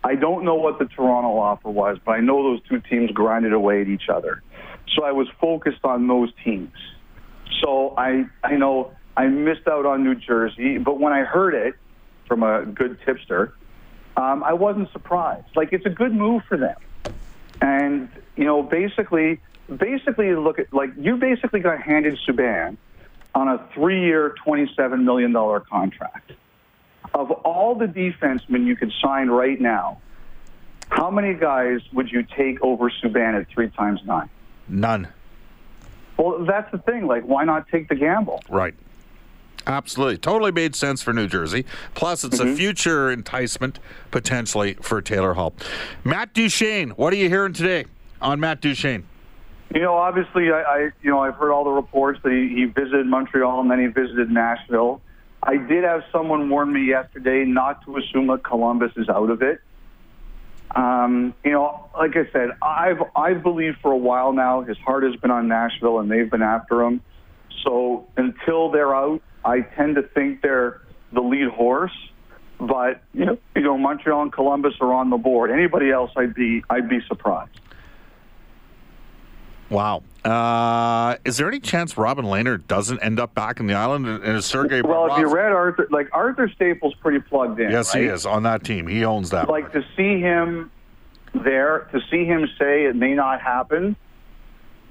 I 0.05 0.14
don't 0.14 0.45
know 0.45 0.55
what 0.55 0.78
the 0.78 0.87
Toronto 0.87 1.38
offer 1.38 1.71
was, 1.71 1.99
but 2.05 2.12
I 2.12 2.21
know 2.21 2.43
those 2.43 2.61
two 2.69 2.81
teams 2.81 3.11
grinded 3.11 3.52
away 3.52 3.81
at 3.83 3.88
each 3.88 4.09
other. 4.09 4.43
So 4.95 5.05
I 5.05 5.12
was 5.12 5.28
focused 5.40 5.85
on 5.85 6.07
those 6.07 6.31
teams. 6.45 6.73
So 7.62 7.95
I, 7.97 8.25
I 8.45 8.57
know 8.57 8.93
I 9.17 9.26
missed 9.26 9.67
out 9.67 9.85
on 9.85 10.05
New 10.05 10.14
Jersey, 10.14 10.78
but 10.78 11.00
when 11.00 11.12
I 11.12 11.25
heard 11.25 11.55
it 11.55 11.75
from 12.26 12.43
a 12.43 12.64
good 12.64 12.99
tipster, 13.05 13.55
um, 14.17 14.43
I 14.45 14.52
wasn't 14.52 14.90
surprised. 14.93 15.47
Like 15.57 15.73
it's 15.73 15.87
a 15.87 15.90
good 15.90 16.12
move 16.12 16.43
for 16.49 16.57
them, 16.57 16.76
and 17.61 18.09
you 18.37 18.45
know, 18.45 18.62
basically, 18.62 19.40
basically 19.69 20.35
look 20.35 20.59
at 20.59 20.73
like 20.73 20.90
you 20.99 21.17
basically 21.17 21.61
got 21.61 21.81
handed 21.81 22.19
Subban 22.26 22.76
on 23.35 23.49
a 23.49 23.69
three-year, 23.75 24.35
twenty-seven 24.45 25.05
million 25.05 25.33
dollar 25.33 25.61
contract. 25.61 26.33
Of 27.15 27.31
all 27.31 27.75
the 27.75 27.87
defensemen 27.87 28.67
you 28.67 28.77
could 28.77 28.93
sign 29.03 29.29
right 29.29 29.61
now, 29.61 30.00
how 30.88 31.11
many 31.11 31.35
guys 31.35 31.81
would 31.93 32.11
you 32.11 32.23
take 32.23 32.62
over 32.62 32.91
Subban 32.91 33.41
at 33.41 33.49
three 33.49 33.71
times 33.71 34.00
nine? 34.05 34.31
None. 34.69 35.09
Well, 36.17 36.45
that's 36.45 36.71
the 36.73 36.79
thing. 36.79 37.07
Like, 37.07 37.25
why 37.25 37.45
not 37.45 37.69
take 37.69 37.88
the 37.88 37.95
gamble? 37.95 38.43
Right. 38.49 38.75
Absolutely. 39.67 40.17
Totally 40.17 40.50
made 40.50 40.75
sense 40.75 41.03
for 41.03 41.12
New 41.12 41.29
Jersey. 41.29 41.65
Plus, 41.95 42.25
it's 42.25 42.41
a 42.41 42.45
mm-hmm. 42.45 42.55
future 42.55 43.11
enticement 43.11 43.79
potentially 44.11 44.75
for 44.81 45.03
Taylor 45.03 45.35
Hall. 45.35 45.55
Matt 46.05 46.33
Duchene, 46.33 46.91
what 46.91 47.12
are 47.12 47.17
you 47.17 47.29
hearing 47.29 47.53
today 47.53 47.85
on 48.21 48.41
Matt 48.41 48.61
Duchene? 48.61 49.05
You 49.75 49.83
know, 49.83 49.95
obviously, 49.95 50.50
I, 50.50 50.62
I 50.62 50.79
you 51.03 51.11
know 51.11 51.21
I've 51.21 51.35
heard 51.35 51.53
all 51.53 51.65
the 51.65 51.71
reports 51.71 52.19
that 52.25 52.33
he, 52.33 52.49
he 52.49 52.65
visited 52.65 53.07
Montreal 53.07 53.61
and 53.61 53.71
then 53.71 53.79
he 53.79 53.87
visited 53.87 54.31
Nashville. 54.31 55.03
I 55.42 55.57
did 55.57 55.85
have 55.85 56.02
someone 56.12 56.49
warn 56.50 56.73
me 56.73 56.87
yesterday 56.87 57.45
not 57.45 57.85
to 57.85 57.97
assume 57.97 58.26
that 58.28 58.45
Columbus 58.45 58.92
is 58.97 59.09
out 59.09 59.30
of 59.30 59.42
it. 59.42 59.61
Um, 60.75 61.35
you 61.45 61.52
know, 61.52 61.88
like 61.97 62.16
I 62.16 62.30
said, 62.33 62.50
I've 62.61 63.02
I've 63.16 63.42
believed 63.42 63.78
for 63.80 63.92
a 63.92 63.97
while 63.97 64.33
now 64.33 64.62
his 64.62 64.76
heart 64.78 65.04
has 65.04 65.16
been 65.16 65.30
on 65.30 65.49
Nashville 65.49 65.99
and 65.99 66.11
they've 66.11 66.30
been 66.30 66.42
after 66.42 66.83
him. 66.83 67.00
So 67.64 68.07
until 68.16 68.71
they're 68.71 68.95
out, 68.95 69.23
I 69.45 69.61
tend 69.61 69.97
to 69.97 70.02
think 70.02 70.42
they're 70.42 70.83
the 71.12 71.21
lead 71.21 71.49
horse. 71.49 71.97
But 72.61 73.02
you 73.14 73.25
know, 73.25 73.38
you 73.54 73.62
know, 73.62 73.78
Montreal 73.78 74.23
and 74.23 74.33
Columbus 74.33 74.75
are 74.80 74.92
on 74.92 75.11
the 75.11 75.16
board. 75.16 75.50
Anybody 75.50 75.90
else, 75.90 76.11
I'd 76.16 76.35
be 76.35 76.62
I'd 76.68 76.88
be 76.88 76.99
surprised. 77.07 77.59
Wow. 79.70 80.02
Uh, 80.25 81.16
is 81.25 81.37
there 81.37 81.48
any 81.48 81.60
chance 81.60 81.96
Robin 81.96 82.25
Lehner 82.25 82.64
doesn't 82.66 83.00
end 83.00 83.20
up 83.20 83.34
back 83.34 83.60
in 83.60 83.66
the 83.66 83.75
island 83.75 84.06
and 84.06 84.37
is 84.37 84.46
Sergei 84.46 84.82
Well, 84.82 85.12
if 85.12 85.18
you 85.18 85.28
read 85.28 85.52
Arthur, 85.52 85.87
like 85.90 86.08
Arthur 86.12 86.50
Staples, 86.54 86.94
pretty 87.00 87.20
plugged 87.20 87.60
in. 87.60 87.70
Yes, 87.70 87.94
right? 87.94 88.04
he 88.04 88.08
is 88.08 88.26
on 88.26 88.42
that 88.44 88.64
team. 88.64 88.87
He 88.87 89.04
owns 89.04 89.30
that. 89.30 89.48
Like 89.48 89.72
to 89.72 89.84
see 89.96 90.20
him 90.20 90.70
there, 91.34 91.88
to 91.92 92.00
see 92.10 92.25
him 92.25 92.48
say 92.58 92.87
it 92.87 92.96
may 92.96 93.14
not 93.14 93.40
happen. 93.40 93.96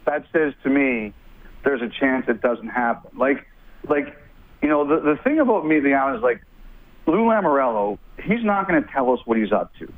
That 0.06 0.26
says 0.32 0.54
to 0.64 0.70
me, 0.70 1.14
there's 1.64 1.82
a 1.82 1.90
chance 1.90 2.26
it 2.30 2.42
doesn't 2.42 2.70
happen. 2.70 3.12
Like, 3.18 3.46
like 3.88 4.16
you 4.62 4.70
know, 4.70 4.88
the 4.88 5.16
the 5.16 5.18
thing 5.24 5.40
about 5.40 5.66
me, 5.66 5.80
the 5.80 5.94
honest, 5.94 6.20
is 6.20 6.24
like 6.24 6.42
Lou 7.08 7.26
Lamoriello. 7.26 7.98
He's 8.24 8.44
not 8.44 8.68
going 8.68 8.82
to 8.82 8.90
tell 8.92 9.12
us 9.12 9.20
what 9.26 9.38
he's 9.38 9.52
up 9.52 9.72
to, 9.80 9.92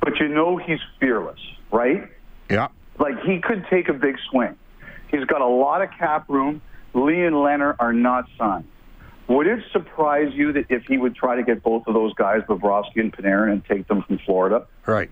but 0.00 0.18
you 0.20 0.28
know 0.28 0.56
he's 0.56 0.78
fearless, 0.98 1.40
right? 1.72 2.08
yeah. 2.50 2.68
Like 3.00 3.22
he 3.22 3.40
could 3.40 3.66
take 3.70 3.88
a 3.88 3.94
big 3.94 4.16
swing. 4.30 4.56
He's 5.10 5.24
got 5.24 5.40
a 5.40 5.46
lot 5.46 5.82
of 5.82 5.88
cap 5.98 6.28
room. 6.28 6.62
Lee 6.94 7.24
and 7.24 7.42
Leonard 7.42 7.76
are 7.80 7.92
not 7.92 8.26
signed. 8.38 8.68
Would 9.26 9.46
it 9.46 9.64
surprise 9.72 10.32
you 10.34 10.52
that 10.52 10.66
if 10.68 10.84
he 10.84 10.98
would 10.98 11.14
try 11.14 11.36
to 11.36 11.42
get 11.42 11.62
both 11.62 11.84
of 11.86 11.94
those 11.94 12.12
guys, 12.14 12.42
Bobrovsky 12.48 12.96
and 12.96 13.12
Panarin, 13.12 13.52
and 13.52 13.64
take 13.64 13.88
them 13.88 14.02
from 14.02 14.18
Florida? 14.18 14.66
Right. 14.86 15.10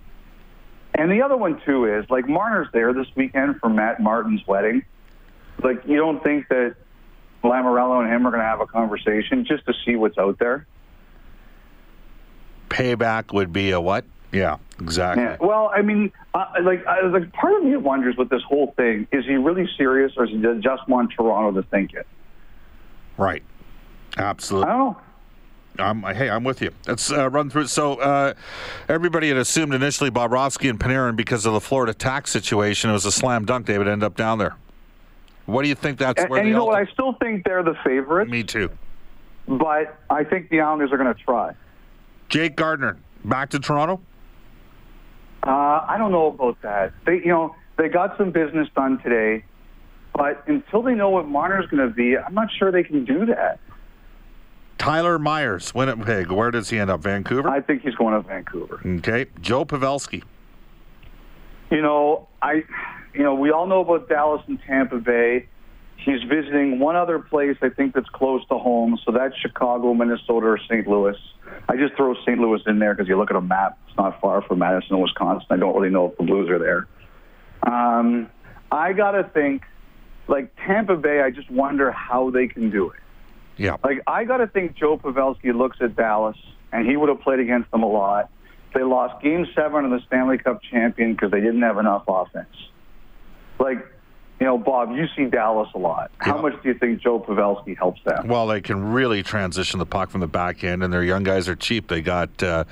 And 0.95 1.11
the 1.11 1.23
other 1.23 1.37
one 1.37 1.61
too 1.65 1.87
is 1.87 2.05
like 2.11 2.29
Marner's 2.29 2.69
there 2.73 2.93
this 2.93 3.07
weekend 3.17 3.61
for 3.61 3.71
Matt 3.71 4.01
Martin's 4.01 4.47
wedding. 4.47 4.85
Like 5.63 5.83
you 5.87 5.97
don't 5.97 6.23
think 6.23 6.49
that 6.49 6.75
Lamoriello 7.43 8.03
and 8.03 8.13
him 8.13 8.27
are 8.27 8.31
going 8.31 8.43
to 8.43 8.47
have 8.47 8.61
a 8.61 8.67
conversation 8.67 9.45
just 9.45 9.65
to 9.67 9.73
see 9.87 9.97
what's 9.97 10.19
out 10.19 10.39
there? 10.39 10.67
Payback 12.69 13.33
would 13.33 13.53
be 13.53 13.71
a 13.71 13.81
what? 13.81 14.05
Yeah, 14.33 14.57
exactly. 14.81 15.25
Yeah. 15.25 15.37
Well, 15.41 15.71
I 15.75 15.83
mean, 15.83 16.13
uh, 16.35 16.47
like, 16.63 16.87
I, 16.87 17.01
like 17.07 17.33
part 17.33 17.55
of 17.55 17.65
me 17.65 17.77
wonders 17.77 18.17
with 18.17 18.29
this 18.29 18.43
whole 18.43 18.73
thing: 18.77 19.07
is 19.11 19.25
he 19.25 19.37
really 19.37 19.69
serious, 19.77 20.13
or 20.17 20.27
does 20.27 20.35
he 20.35 20.61
just 20.61 20.87
want 20.89 21.13
Toronto 21.13 21.61
to 21.61 21.67
think 21.69 21.95
it? 21.95 22.07
Right. 23.17 23.43
I 24.17 24.23
Absolutely. 24.23 24.69
don't 24.69 24.79
know. 24.79 24.97
I'm, 25.81 26.03
hey, 26.03 26.29
I'm 26.29 26.43
with 26.43 26.61
you. 26.61 26.73
Let's 26.89 27.11
uh, 27.13 27.31
run 27.31 27.51
through. 27.51 27.69
So, 27.69 27.95
uh, 28.01 28.35
everybody 28.89 29.29
had 29.29 29.37
assumed 29.37 29.73
initially 29.75 30.11
Bobrovsky 30.11 30.69
and 30.69 30.79
Panarin 30.79 31.15
because 31.15 31.47
of 31.47 31.53
the 31.53 31.61
Florida 31.61 31.95
tax 31.95 32.31
situation. 32.33 32.91
It 32.91 32.95
was 32.95 33.05
a 33.07 33.13
slam 33.13 33.45
dunk. 33.45 33.67
They 33.67 33.79
would 33.79 33.87
end 33.89 34.03
up 34.03 34.17
down 34.17 34.39
there. 34.39 34.57
What 35.47 35.63
do 35.63 35.69
you 35.69 35.75
think 35.77 35.99
that's 35.99 36.21
And, 36.21 36.31
where 36.31 36.41
and 36.41 36.47
the 36.47 36.51
you 36.51 36.57
know 36.57 36.65
what? 36.65 36.77
I 36.77 36.93
still 36.93 37.13
think 37.15 37.45
they're 37.45 37.63
the 37.63 37.77
favorites, 37.85 38.31
Me 38.31 38.43
too. 38.43 38.71
but 39.47 39.97
I 40.11 40.25
think 40.25 40.51
the 40.51 40.61
Islanders 40.61 40.93
are 40.93 40.99
going 40.99 41.15
to 41.15 41.23
try. 41.23 41.55
Jake 42.29 42.57
Gardiner 42.57 42.99
back 43.25 43.49
to 43.51 43.59
Toronto. 43.61 44.01
Uh, 45.49 45.83
I 45.89 45.97
don't 45.97 46.13
know 46.13 46.27
about 46.27 46.61
that. 46.61 46.93
They, 47.07 47.15
you 47.15 47.29
know, 47.29 47.57
they 47.79 47.89
got 47.89 48.19
some 48.19 48.33
business 48.33 48.69
done 48.77 48.99
today, 49.03 49.43
but 50.15 50.47
until 50.47 50.83
they 50.83 50.95
know 50.95 51.09
what 51.09 51.27
Marner's 51.27 51.65
going 51.71 51.89
to 51.89 51.95
be, 51.95 52.19
I'm 52.19 52.35
not 52.35 52.49
sure 52.53 52.71
they 52.71 52.83
can 52.83 53.07
do 53.07 53.25
that. 53.25 53.59
Tyler 54.77 55.19
Myers, 55.19 55.75
Winnipeg. 55.75 56.31
Where 56.31 56.51
does 56.51 56.69
he 56.69 56.79
end 56.79 56.91
up? 56.91 57.01
Vancouver. 57.01 57.49
I 57.49 57.63
think 57.63 57.81
he's 57.81 57.95
going 57.95 58.15
to 58.15 58.29
Vancouver. 58.29 58.83
okay. 58.99 59.25
Joe 59.41 59.65
Pavelski. 59.65 60.23
You 61.71 61.81
know, 61.81 62.29
I, 62.43 62.65
you 63.15 63.23
know, 63.23 63.35
we 63.35 63.51
all 63.51 63.67
know 63.67 63.81
about 63.81 64.07
Dallas 64.07 64.43
and 64.49 64.61
Tampa 64.67 64.99
Bay. 64.99 65.49
He's 65.99 66.23
visiting 66.23 66.79
one 66.79 66.97
other 66.97 67.19
place 67.19 67.57
I 67.61 67.69
think 67.71 67.95
that's 67.95 68.09
close 68.11 68.47
to 68.49 68.59
home, 68.59 68.99
so 69.05 69.13
that's 69.13 69.37
Chicago, 69.37 69.95
Minnesota, 69.95 70.47
or 70.47 70.59
St. 70.59 70.87
Louis. 70.87 71.17
I 71.69 71.77
just 71.77 71.95
throw 71.97 72.15
St. 72.23 72.39
Louis 72.39 72.61
in 72.67 72.79
there 72.79 72.95
because 72.95 73.09
you 73.09 73.19
look 73.19 73.31
at 73.31 73.37
a 73.37 73.41
map; 73.41 73.79
it's 73.89 73.97
not 73.97 74.21
far 74.21 74.43
from 74.43 74.61
Madison, 74.61 75.01
Wisconsin. 75.01 75.47
I 75.51 75.57
don't 75.57 75.75
really 75.75 75.91
know 75.91 76.07
if 76.11 76.17
the 76.17 76.25
Blues 76.25 76.49
are 76.49 76.59
there. 76.59 76.87
Um, 77.63 78.31
I 78.71 78.93
gotta 78.93 79.25
think, 79.25 79.63
like 80.29 80.55
Tampa 80.67 80.97
Bay. 80.97 81.21
I 81.21 81.31
just 81.31 81.51
wonder 81.51 81.91
how 81.91 82.31
they 82.31 82.47
can 82.47 82.71
do 82.71 82.91
it. 82.91 83.01
Yeah. 83.59 83.77
Like 83.83 84.03
I 84.07 84.25
got 84.25 84.39
to 84.39 84.47
think 84.47 84.77
Joe 84.77 84.97
Pavelski 84.97 85.55
looks 85.55 85.79
at 85.81 85.97
Dallas, 85.97 86.37
and 86.73 86.87
he 86.87 86.97
would 86.97 87.09
have 87.09 87.21
played 87.21 87.41
against 87.41 87.71
them 87.71 87.83
a 87.83 87.89
lot. 87.89 88.31
They 88.73 88.83
lost 88.83 89.23
Game 89.23 89.47
Seven 89.55 89.85
of 89.85 89.91
the 89.91 90.01
Stanley 90.07 90.39
Cup 90.39 90.63
champion 90.63 91.13
because 91.13 91.31
they 91.31 91.41
didn't 91.41 91.63
have 91.63 91.79
enough 91.79 92.05
offense. 92.07 92.55
Like, 93.59 93.85
you 94.41 94.47
know, 94.47 94.57
Bob, 94.59 94.93
you 94.93 95.07
see 95.17 95.25
Dallas 95.27 95.69
a 95.75 95.79
lot. 95.79 96.11
How 96.19 96.37
Yeah. 96.37 96.43
much 96.43 96.63
do 96.63 96.69
you 96.69 96.75
think 96.75 97.01
Joe 97.01 97.19
Pavelski 97.21 97.77
helps 97.77 98.01
them? 98.05 98.29
Well, 98.29 98.47
they 98.47 98.61
can 98.61 98.93
really 98.93 99.23
transition 99.23 99.79
the 99.79 99.87
puck 99.87 100.11
from 100.11 100.21
the 100.21 100.27
back 100.29 100.63
end, 100.65 100.83
and 100.83 100.93
their 100.93 101.03
young 101.03 101.25
guys 101.25 101.49
are 101.49 101.57
cheap. 101.57 101.89
They 101.89 102.01
got 102.01 102.31
uh, 102.43 102.65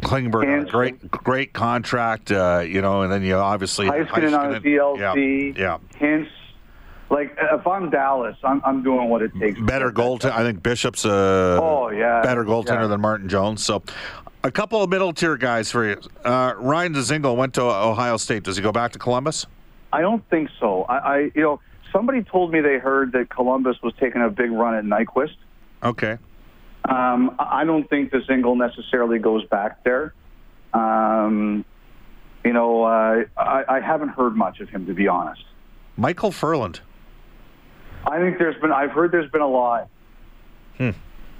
Klingberg 0.00 0.50
on 0.60 0.66
a 0.66 0.70
great, 0.70 1.10
great 1.10 1.52
contract, 1.52 2.32
uh, 2.32 2.62
you 2.66 2.80
know, 2.80 3.02
and 3.02 3.12
then 3.12 3.22
you 3.22 3.34
obviously 3.36 3.86
Heiskanen 3.86 4.38
on 4.38 4.54
a 4.54 4.60
DLC. 4.60 5.56
Yeah, 5.58 5.78
Hintz. 6.00 6.28
Like, 7.10 7.36
if 7.38 7.66
I'm 7.66 7.90
Dallas, 7.90 8.34
I'm, 8.42 8.62
I'm 8.64 8.82
doing 8.82 9.08
what 9.10 9.20
it 9.20 9.30
takes. 9.38 9.58
yeah. 9.58 9.64
better 9.66 9.92
goaltender. 9.92 10.32
I 10.32 10.42
think 10.42 10.62
Bishop's 10.62 11.04
a 11.04 11.58
Oh, 11.62 11.90
yeah. 11.90 12.22
better 12.22 12.44
goaltender 12.44 12.80
Yeah. 12.82 12.86
than 12.86 13.00
Martin 13.02 13.28
Jones. 13.28 13.62
So, 13.62 13.82
a 14.42 14.50
couple 14.50 14.82
of 14.82 14.88
middle 14.90 15.12
tier 15.12 15.36
guys 15.36 15.70
for 15.70 15.84
you. 15.86 15.96
Uh, 16.24 16.54
Ryan 16.56 16.94
Dzingel 16.94 17.36
went 17.36 17.52
to 17.54 17.62
Ohio 17.62 18.16
State. 18.16 18.42
Does 18.42 18.56
he 18.56 18.62
go 18.62 18.72
back 18.72 18.92
to 18.92 18.98
Columbus? 18.98 19.46
I 19.94 20.00
don't 20.00 20.28
think 20.28 20.50
so. 20.58 20.82
I, 20.82 20.96
I, 20.96 21.18
you 21.36 21.42
know, 21.42 21.60
somebody 21.92 22.24
told 22.24 22.50
me 22.50 22.60
they 22.60 22.78
heard 22.78 23.12
that 23.12 23.30
Columbus 23.30 23.76
was 23.80 23.94
taking 24.00 24.22
a 24.22 24.28
big 24.28 24.50
run 24.50 24.74
at 24.74 24.82
Nyquist. 24.82 25.36
Okay. 25.84 26.18
Um, 26.84 27.36
I 27.38 27.62
don't 27.64 27.88
think 27.88 28.10
the 28.10 28.20
single 28.26 28.56
necessarily 28.56 29.20
goes 29.20 29.44
back 29.44 29.84
there. 29.84 30.12
Um, 30.72 31.64
you 32.44 32.52
know, 32.52 32.82
uh, 32.82 33.22
I, 33.36 33.64
I 33.68 33.80
haven't 33.80 34.08
heard 34.08 34.34
much 34.34 34.58
of 34.58 34.68
him 34.68 34.84
to 34.86 34.94
be 34.94 35.06
honest. 35.06 35.44
Michael 35.96 36.32
Ferland. 36.32 36.80
I 38.04 38.18
think 38.18 38.38
there's 38.38 38.60
been 38.60 38.72
I've 38.72 38.90
heard 38.90 39.12
there's 39.12 39.30
been 39.30 39.42
a 39.42 39.48
lot. 39.48 39.88
Hmm. 40.76 40.90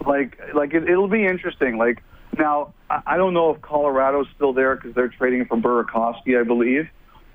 Like 0.06 0.38
like 0.54 0.74
it, 0.74 0.88
it'll 0.88 1.08
be 1.08 1.26
interesting. 1.26 1.76
Like 1.76 2.04
now 2.38 2.72
I, 2.88 3.02
I 3.04 3.16
don't 3.16 3.34
know 3.34 3.52
if 3.52 3.60
Colorado's 3.62 4.28
still 4.36 4.52
there 4.52 4.76
because 4.76 4.94
they're 4.94 5.08
trading 5.08 5.44
for 5.46 5.56
Burakovsky, 5.56 6.40
I 6.40 6.44
believe. 6.44 6.88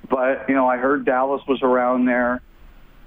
But 0.08 0.48
you 0.48 0.56
know 0.56 0.68
I 0.68 0.78
heard 0.78 1.06
Dallas 1.06 1.42
was 1.48 1.62
around 1.62 2.06
there. 2.06 2.42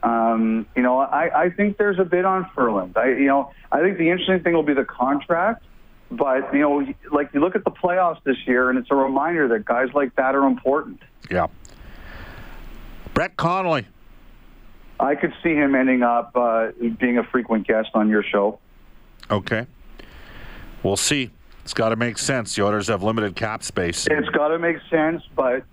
Um, 0.03 0.67
you 0.75 0.83
know, 0.83 0.99
I, 0.99 1.45
I 1.45 1.51
think 1.51 1.79
there's 1.79 2.01
a 2.01 2.05
bit 2.05 2.25
on 2.25 2.51
Ferland. 2.57 2.97
I, 2.97 3.11
you 3.11 3.27
know, 3.27 3.53
I 3.71 3.81
think 3.81 3.99
the 3.99 4.11
interesting 4.11 4.41
thing 4.41 4.53
will 4.53 4.65
be 4.65 4.75
the 4.75 4.85
contract. 4.85 5.65
But 6.11 6.53
you 6.53 6.61
know, 6.61 6.87
like 7.11 7.31
you 7.33 7.41
look 7.41 7.55
at 7.55 7.65
the 7.65 7.71
playoffs 7.71 8.23
this 8.25 8.37
year, 8.47 8.69
and 8.69 8.79
it's 8.79 8.91
a 8.91 8.95
reminder 8.95 9.49
that 9.49 9.65
guys 9.65 9.89
like 9.95 10.15
that 10.17 10.35
are 10.35 10.47
important. 10.47 11.01
Yeah. 11.31 11.47
Brett 13.15 13.37
Connolly. 13.37 13.87
I 15.01 15.15
could 15.15 15.33
see 15.43 15.55
him 15.55 15.75
ending 15.75 16.03
up 16.03 16.33
uh, 16.35 16.69
being 16.99 17.19
a 17.19 17.25
frequent 17.25 17.67
guest 17.67 17.91
on 17.95 18.09
your 18.09 18.23
show. 18.23 18.59
Okay. 19.31 19.67
We'll 20.83 20.97
see. 20.97 21.31
It's 21.65 21.75
got 21.75 21.91
to 21.91 21.97
make 21.97 22.19
sense. 22.19 22.55
The 22.55 22.65
Oilers 22.65 22.89
have 22.89 23.03
limited 23.03 23.37
cap 23.37 23.63
space. 23.63 24.07
It's 24.11 24.29
got 24.31 24.49
to 24.49 24.59
make 24.59 24.77
sense, 24.91 25.23
but 25.35 25.65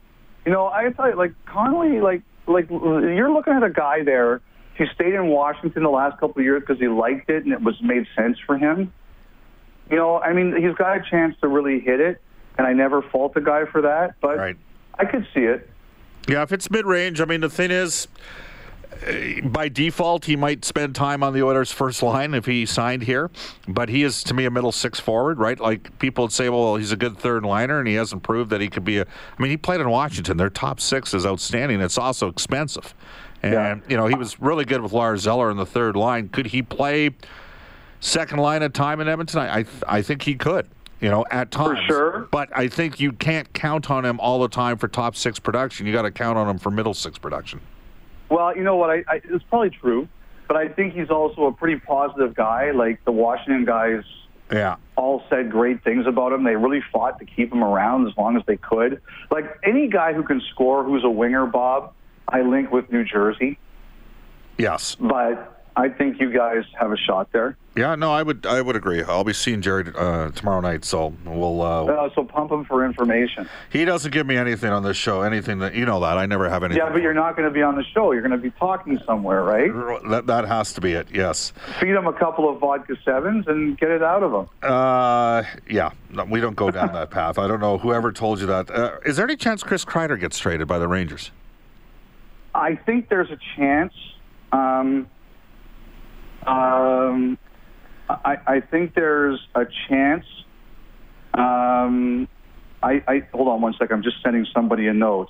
you 0.49 0.55
know, 0.55 0.65
I 0.65 0.91
thought 0.91 1.15
like 1.15 1.33
Connolly, 1.45 2.01
like 2.01 2.23
like 2.47 2.71
you're 2.71 3.31
looking 3.31 3.53
at 3.53 3.61
a 3.61 3.69
guy 3.69 4.03
there. 4.03 4.41
He 4.73 4.85
stayed 4.95 5.13
in 5.13 5.27
Washington 5.27 5.83
the 5.83 5.89
last 5.89 6.13
couple 6.13 6.39
of 6.39 6.43
years 6.43 6.61
because 6.61 6.79
he 6.79 6.87
liked 6.87 7.29
it 7.29 7.43
and 7.43 7.53
it 7.53 7.61
was 7.61 7.75
made 7.83 8.07
sense 8.15 8.35
for 8.47 8.57
him. 8.57 8.91
You 9.91 9.97
know, 9.97 10.17
I 10.17 10.33
mean, 10.33 10.55
he's 10.59 10.73
got 10.73 10.97
a 10.97 11.03
chance 11.07 11.35
to 11.41 11.47
really 11.47 11.79
hit 11.79 11.99
it, 11.99 12.19
and 12.57 12.65
I 12.65 12.73
never 12.73 13.03
fault 13.03 13.35
the 13.35 13.41
guy 13.41 13.65
for 13.65 13.83
that. 13.83 14.15
But 14.21 14.37
Right. 14.37 14.57
I 14.97 15.05
could 15.05 15.27
see 15.35 15.41
it. 15.41 15.69
Yeah, 16.27 16.41
if 16.41 16.51
it's 16.51 16.71
mid 16.71 16.87
range, 16.87 17.21
I 17.21 17.25
mean, 17.25 17.41
the 17.41 17.49
thing 17.49 17.69
is, 17.69 18.07
Uh, 18.91 19.47
by 19.47 19.69
default, 19.69 20.25
he 20.25 20.35
might 20.35 20.65
spend 20.65 20.95
time 20.95 21.23
on 21.23 21.33
the 21.33 21.43
Oilers' 21.43 21.71
first 21.71 22.01
line 22.03 22.33
if 22.33 22.45
he 22.45 22.65
signed 22.65 23.03
here. 23.03 23.29
But 23.67 23.89
he 23.89 24.03
is, 24.03 24.23
to 24.23 24.33
me, 24.33 24.45
a 24.45 24.51
middle 24.51 24.71
six 24.71 24.99
forward, 24.99 25.37
right? 25.39 25.59
Like 25.59 25.97
people 25.99 26.23
would 26.25 26.31
say, 26.33 26.49
well, 26.49 26.75
he's 26.75 26.91
a 26.91 26.97
good 26.97 27.17
third 27.17 27.45
liner, 27.45 27.79
and 27.79 27.87
he 27.87 27.93
hasn't 27.95 28.23
proved 28.23 28.49
that 28.49 28.61
he 28.61 28.67
could 28.67 28.83
be 28.83 28.97
a. 28.97 29.03
I 29.03 29.41
mean, 29.41 29.51
he 29.51 29.57
played 29.57 29.79
in 29.81 29.89
Washington. 29.89 30.37
Their 30.37 30.49
top 30.49 30.79
six 30.79 31.13
is 31.13 31.25
outstanding. 31.25 31.81
It's 31.81 31.97
also 31.97 32.27
expensive. 32.27 32.93
And, 33.41 33.53
Yeah. 33.53 33.75
you 33.87 33.95
know, 33.95 34.07
he 34.07 34.15
was 34.15 34.39
really 34.41 34.65
good 34.65 34.81
with 34.81 34.91
Lars 34.91 35.25
Eller 35.27 35.49
in 35.49 35.57
the 35.57 35.65
third 35.65 35.95
line. 35.95 36.27
Could 36.29 36.47
he 36.47 36.61
play 36.61 37.11
second 38.01 38.39
line 38.39 38.63
at 38.63 38.73
time 38.73 38.99
in 38.99 39.07
Edmonton? 39.07 39.39
I, 39.39 39.59
I, 39.59 39.65
I 39.87 40.01
think 40.01 40.23
he 40.23 40.35
could. 40.35 40.67
You 40.99 41.07
know, 41.09 41.25
at 41.31 41.49
times. 41.49 41.79
sure. 41.87 42.27
But 42.29 42.49
I 42.53 42.67
think 42.67 42.99
you 42.99 43.13
can't 43.13 43.53
count 43.53 43.89
on 43.89 44.03
him 44.03 44.19
all 44.19 44.41
the 44.41 44.49
time 44.49 44.77
for 44.77 44.89
top 44.89 45.15
six 45.15 45.39
production. 45.39 45.87
You 45.87 45.93
got 45.93 46.01
to 46.01 46.11
count 46.11 46.37
on 46.37 46.49
him 46.49 46.57
for 46.57 46.69
middle 46.71 46.93
six 46.93 47.17
production. 47.17 47.61
Well, 48.29 48.55
you 48.55 48.63
know 48.63 48.75
what? 48.75 48.89
I, 48.89 49.03
I 49.07 49.21
it's 49.23 49.43
probably 49.49 49.71
true, 49.71 50.07
but 50.47 50.57
I 50.57 50.67
think 50.67 50.93
he's 50.93 51.09
also 51.09 51.45
a 51.47 51.51
pretty 51.51 51.79
positive 51.79 52.35
guy. 52.35 52.71
Like 52.71 53.03
the 53.05 53.11
Washington 53.11 53.65
guys 53.65 54.03
Yeah. 54.51 54.75
all 54.95 55.23
said 55.29 55.51
great 55.51 55.83
things 55.83 56.05
about 56.07 56.31
him. 56.33 56.43
They 56.43 56.55
really 56.55 56.81
fought 56.91 57.19
to 57.19 57.25
keep 57.25 57.51
him 57.51 57.63
around 57.63 58.07
as 58.07 58.15
long 58.17 58.37
as 58.37 58.43
they 58.45 58.57
could. 58.57 59.01
Like 59.31 59.45
any 59.63 59.87
guy 59.87 60.13
who 60.13 60.23
can 60.23 60.41
score, 60.51 60.83
who's 60.83 61.03
a 61.03 61.09
winger, 61.09 61.45
Bob, 61.45 61.93
I 62.27 62.41
link 62.41 62.71
with 62.71 62.91
New 62.91 63.03
Jersey. 63.03 63.57
Yes. 64.57 64.95
But 64.99 65.63
I 65.75 65.89
think 65.89 66.19
you 66.19 66.31
guys 66.31 66.63
have 66.79 66.91
a 66.91 66.97
shot 66.97 67.31
there. 67.31 67.57
Yeah. 67.79 67.95
No, 67.95 68.11
I 68.11 68.23
would. 68.23 68.45
I 68.45 68.61
would 68.61 68.75
agree. 68.75 69.01
I'll 69.03 69.23
be 69.23 69.31
seeing 69.31 69.61
Jared 69.61 69.95
uh, 69.95 70.31
tomorrow 70.31 70.59
night, 70.59 70.83
so 70.83 71.13
we'll. 71.25 71.61
Uh, 71.61 71.85
Uh, 71.85 72.09
so 72.13 72.25
pump 72.25 72.51
him 72.51 72.65
for 72.65 72.85
information. 72.85 73.47
he 73.71 73.85
doesn't 73.85 74.11
give 74.11 74.27
me 74.27 74.35
anything 74.35 74.69
on 74.71 74.83
this 74.83 74.97
show. 74.97 75.21
Anything 75.21 75.59
that 75.59 75.73
you 75.75 75.85
know 75.85 75.99
that 76.01 76.17
I 76.17 76.25
never 76.25 76.49
have 76.49 76.63
anything. 76.63 76.83
Yeah, 76.85 76.91
but 76.91 77.01
you're 77.01 77.13
not 77.13 77.37
going 77.37 77.47
to 77.47 77.53
be 77.53 77.61
on 77.61 77.75
the 77.77 77.83
show. 77.93 78.11
You're 78.11 78.21
going 78.21 78.31
to 78.31 78.37
be 78.37 78.51
talking 78.51 78.99
somewhere, 79.05 79.43
right? 79.43 79.71
That 80.09 80.27
that 80.27 80.45
has 80.47 80.73
to 80.73 80.81
be 80.81 80.91
it. 80.91 81.07
Yes. 81.13 81.53
Feed 81.79 81.89
him 81.95 82.05
a 82.05 82.13
couple 82.13 82.49
of 82.49 82.59
vodka 82.59 82.97
sevens 83.05 83.45
and 83.47 83.77
get 83.77 83.89
it 83.89 84.03
out 84.03 84.23
of 84.23 84.33
him. 84.33 84.49
Uh, 84.61 85.43
yeah. 85.69 85.91
No, 86.09 86.25
we 86.25 86.41
don't 86.41 86.55
go 86.57 86.71
down 86.71 86.91
that 86.93 87.11
path. 87.11 87.39
I 87.39 87.47
don't 87.47 87.61
know 87.61 87.77
whoever 87.77 88.11
told 88.11 88.41
you 88.41 88.47
that. 88.47 88.69
Uh, 88.69 88.97
is 89.05 89.15
there 89.15 89.25
any 89.25 89.37
chance 89.37 89.63
Chris 89.63 89.85
Kreider 89.85 90.19
gets 90.19 90.37
traded 90.37 90.67
by 90.67 90.79
the 90.79 90.87
Rangers? 90.89 91.31
I 92.53 92.75
think 92.75 93.07
there's 93.07 93.29
a 93.31 93.37
chance. 93.55 93.93
Um, 94.51 95.07
um, 96.45 97.37
I, 98.09 98.37
I 98.47 98.59
think 98.59 98.95
there's 98.95 99.39
a 99.53 99.65
chance. 99.87 100.25
Um, 101.35 102.27
I, 102.81 103.03
I 103.07 103.27
hold 103.31 103.47
on 103.47 103.61
one 103.61 103.73
second. 103.73 103.97
I'm 103.97 104.03
just 104.03 104.17
sending 104.23 104.47
somebody 104.53 104.87
a 104.87 104.93
note. 104.93 105.29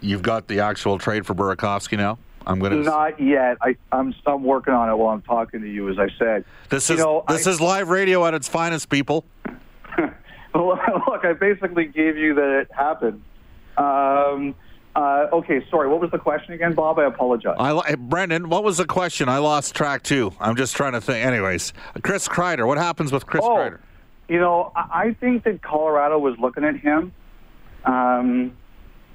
You've 0.00 0.22
got 0.22 0.48
the 0.48 0.60
actual 0.60 0.98
trade 0.98 1.26
for 1.26 1.34
Burakovsky 1.34 1.96
now. 1.96 2.18
I'm 2.44 2.58
gonna. 2.58 2.76
Not 2.76 3.20
yet. 3.20 3.58
I, 3.60 3.76
I'm 3.92 4.14
I'm 4.26 4.42
working 4.42 4.74
on 4.74 4.88
it 4.88 4.96
while 4.96 5.14
I'm 5.14 5.22
talking 5.22 5.60
to 5.60 5.68
you. 5.68 5.88
As 5.90 5.98
I 5.98 6.08
said, 6.18 6.44
this 6.70 6.88
you 6.88 6.96
is 6.96 7.00
know, 7.00 7.24
this 7.28 7.46
I- 7.46 7.50
is 7.50 7.60
live 7.60 7.88
radio 7.88 8.24
at 8.26 8.34
its 8.34 8.48
finest, 8.48 8.88
people. 8.88 9.24
Look, 10.54 11.24
I 11.24 11.34
basically 11.38 11.86
gave 11.86 12.16
you 12.16 12.34
that 12.34 12.60
it 12.62 12.70
happened. 12.74 13.22
Um, 13.76 14.54
uh, 14.94 15.28
okay, 15.32 15.64
sorry. 15.70 15.88
What 15.88 16.00
was 16.00 16.10
the 16.10 16.18
question 16.18 16.52
again, 16.54 16.74
Bob? 16.74 16.98
I 16.98 17.04
apologize. 17.04 17.56
I 17.58 17.94
Brendan, 17.94 18.48
what 18.48 18.62
was 18.62 18.76
the 18.76 18.84
question? 18.84 19.28
I 19.28 19.38
lost 19.38 19.74
track 19.74 20.02
too. 20.02 20.32
I'm 20.38 20.56
just 20.56 20.76
trying 20.76 20.92
to 20.92 21.00
think. 21.00 21.24
Anyways, 21.24 21.72
Chris 22.02 22.28
Kreider. 22.28 22.66
What 22.66 22.78
happens 22.78 23.12
with 23.12 23.26
Chris 23.26 23.42
oh, 23.44 23.56
Kreider? 23.56 23.78
you 24.28 24.38
know, 24.38 24.72
I 24.74 25.16
think 25.20 25.44
that 25.44 25.62
Colorado 25.62 26.18
was 26.18 26.38
looking 26.38 26.64
at 26.64 26.76
him. 26.76 27.12
Um, 27.84 28.56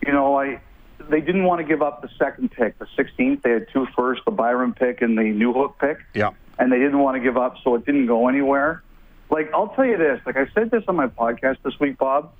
you 0.05 0.11
know, 0.11 0.39
I 0.39 0.61
they 1.09 1.21
didn't 1.21 1.43
want 1.43 1.61
to 1.61 1.67
give 1.67 1.81
up 1.81 2.01
the 2.01 2.09
second 2.17 2.51
pick, 2.51 2.77
the 2.79 2.87
16th. 2.97 3.41
They 3.43 3.51
had 3.51 3.67
two 3.71 3.87
first, 3.95 4.21
the 4.25 4.31
Byron 4.31 4.73
pick 4.73 5.01
and 5.01 5.17
the 5.17 5.23
New 5.23 5.53
Hook 5.53 5.77
pick. 5.79 5.99
Yeah. 6.13 6.31
and 6.59 6.71
they 6.71 6.77
didn't 6.77 6.99
want 6.99 7.15
to 7.15 7.21
give 7.21 7.37
up, 7.37 7.55
so 7.63 7.75
it 7.75 7.85
didn't 7.85 8.07
go 8.07 8.27
anywhere. 8.27 8.83
Like, 9.29 9.51
I'll 9.53 9.69
tell 9.69 9.85
you 9.85 9.97
this, 9.97 10.19
like 10.25 10.37
I 10.37 10.47
said 10.53 10.71
this 10.71 10.83
on 10.87 10.95
my 10.95 11.07
podcast 11.07 11.57
this 11.63 11.79
week, 11.79 11.97
Bob, 11.97 12.31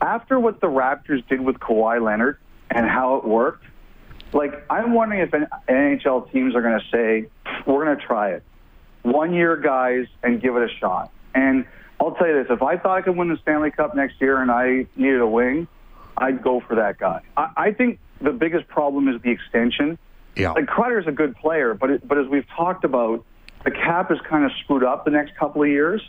after 0.00 0.40
what 0.40 0.60
the 0.60 0.68
Raptors 0.68 1.26
did 1.28 1.40
with 1.40 1.56
Kawhi 1.56 2.02
Leonard 2.02 2.38
and 2.70 2.88
how 2.88 3.16
it 3.16 3.24
worked, 3.24 3.64
like, 4.32 4.64
I'm 4.70 4.92
wondering 4.92 5.22
if 5.22 5.30
NHL 5.68 6.30
teams 6.32 6.54
are 6.54 6.62
going 6.62 6.78
to 6.78 6.86
say, 6.90 7.28
we're 7.66 7.84
going 7.84 7.98
to 7.98 8.04
try 8.04 8.30
it. 8.32 8.44
One 9.02 9.34
year, 9.34 9.56
guys, 9.56 10.06
and 10.22 10.40
give 10.40 10.56
it 10.56 10.62
a 10.62 10.72
shot. 10.78 11.10
And 11.34 11.66
I'll 11.98 12.12
tell 12.12 12.28
you 12.28 12.34
this, 12.42 12.46
if 12.50 12.62
I 12.62 12.76
thought 12.76 12.98
I 12.98 13.02
could 13.02 13.16
win 13.16 13.28
the 13.28 13.38
Stanley 13.42 13.70
Cup 13.70 13.94
next 13.96 14.20
year 14.20 14.40
and 14.40 14.50
I 14.50 14.86
needed 14.96 15.20
a 15.20 15.26
wing, 15.26 15.66
I'd 16.16 16.42
go 16.42 16.60
for 16.60 16.76
that 16.76 16.98
guy. 16.98 17.22
I, 17.36 17.50
I 17.56 17.72
think 17.72 17.98
the 18.20 18.30
biggest 18.32 18.68
problem 18.68 19.08
is 19.08 19.20
the 19.22 19.30
extension 19.30 19.98
Yeah. 20.36 20.52
like 20.52 20.66
Kreider's 20.66 21.06
a 21.08 21.12
good 21.12 21.34
player, 21.36 21.74
but 21.74 21.90
it, 21.90 22.06
but 22.06 22.18
as 22.18 22.26
we've 22.28 22.46
talked 22.56 22.84
about, 22.84 23.24
the 23.64 23.70
cap 23.70 24.10
is 24.10 24.18
kind 24.28 24.44
of 24.44 24.52
screwed 24.62 24.84
up 24.84 25.04
the 25.04 25.10
next 25.10 25.34
couple 25.36 25.62
of 25.62 25.68
years. 25.68 26.02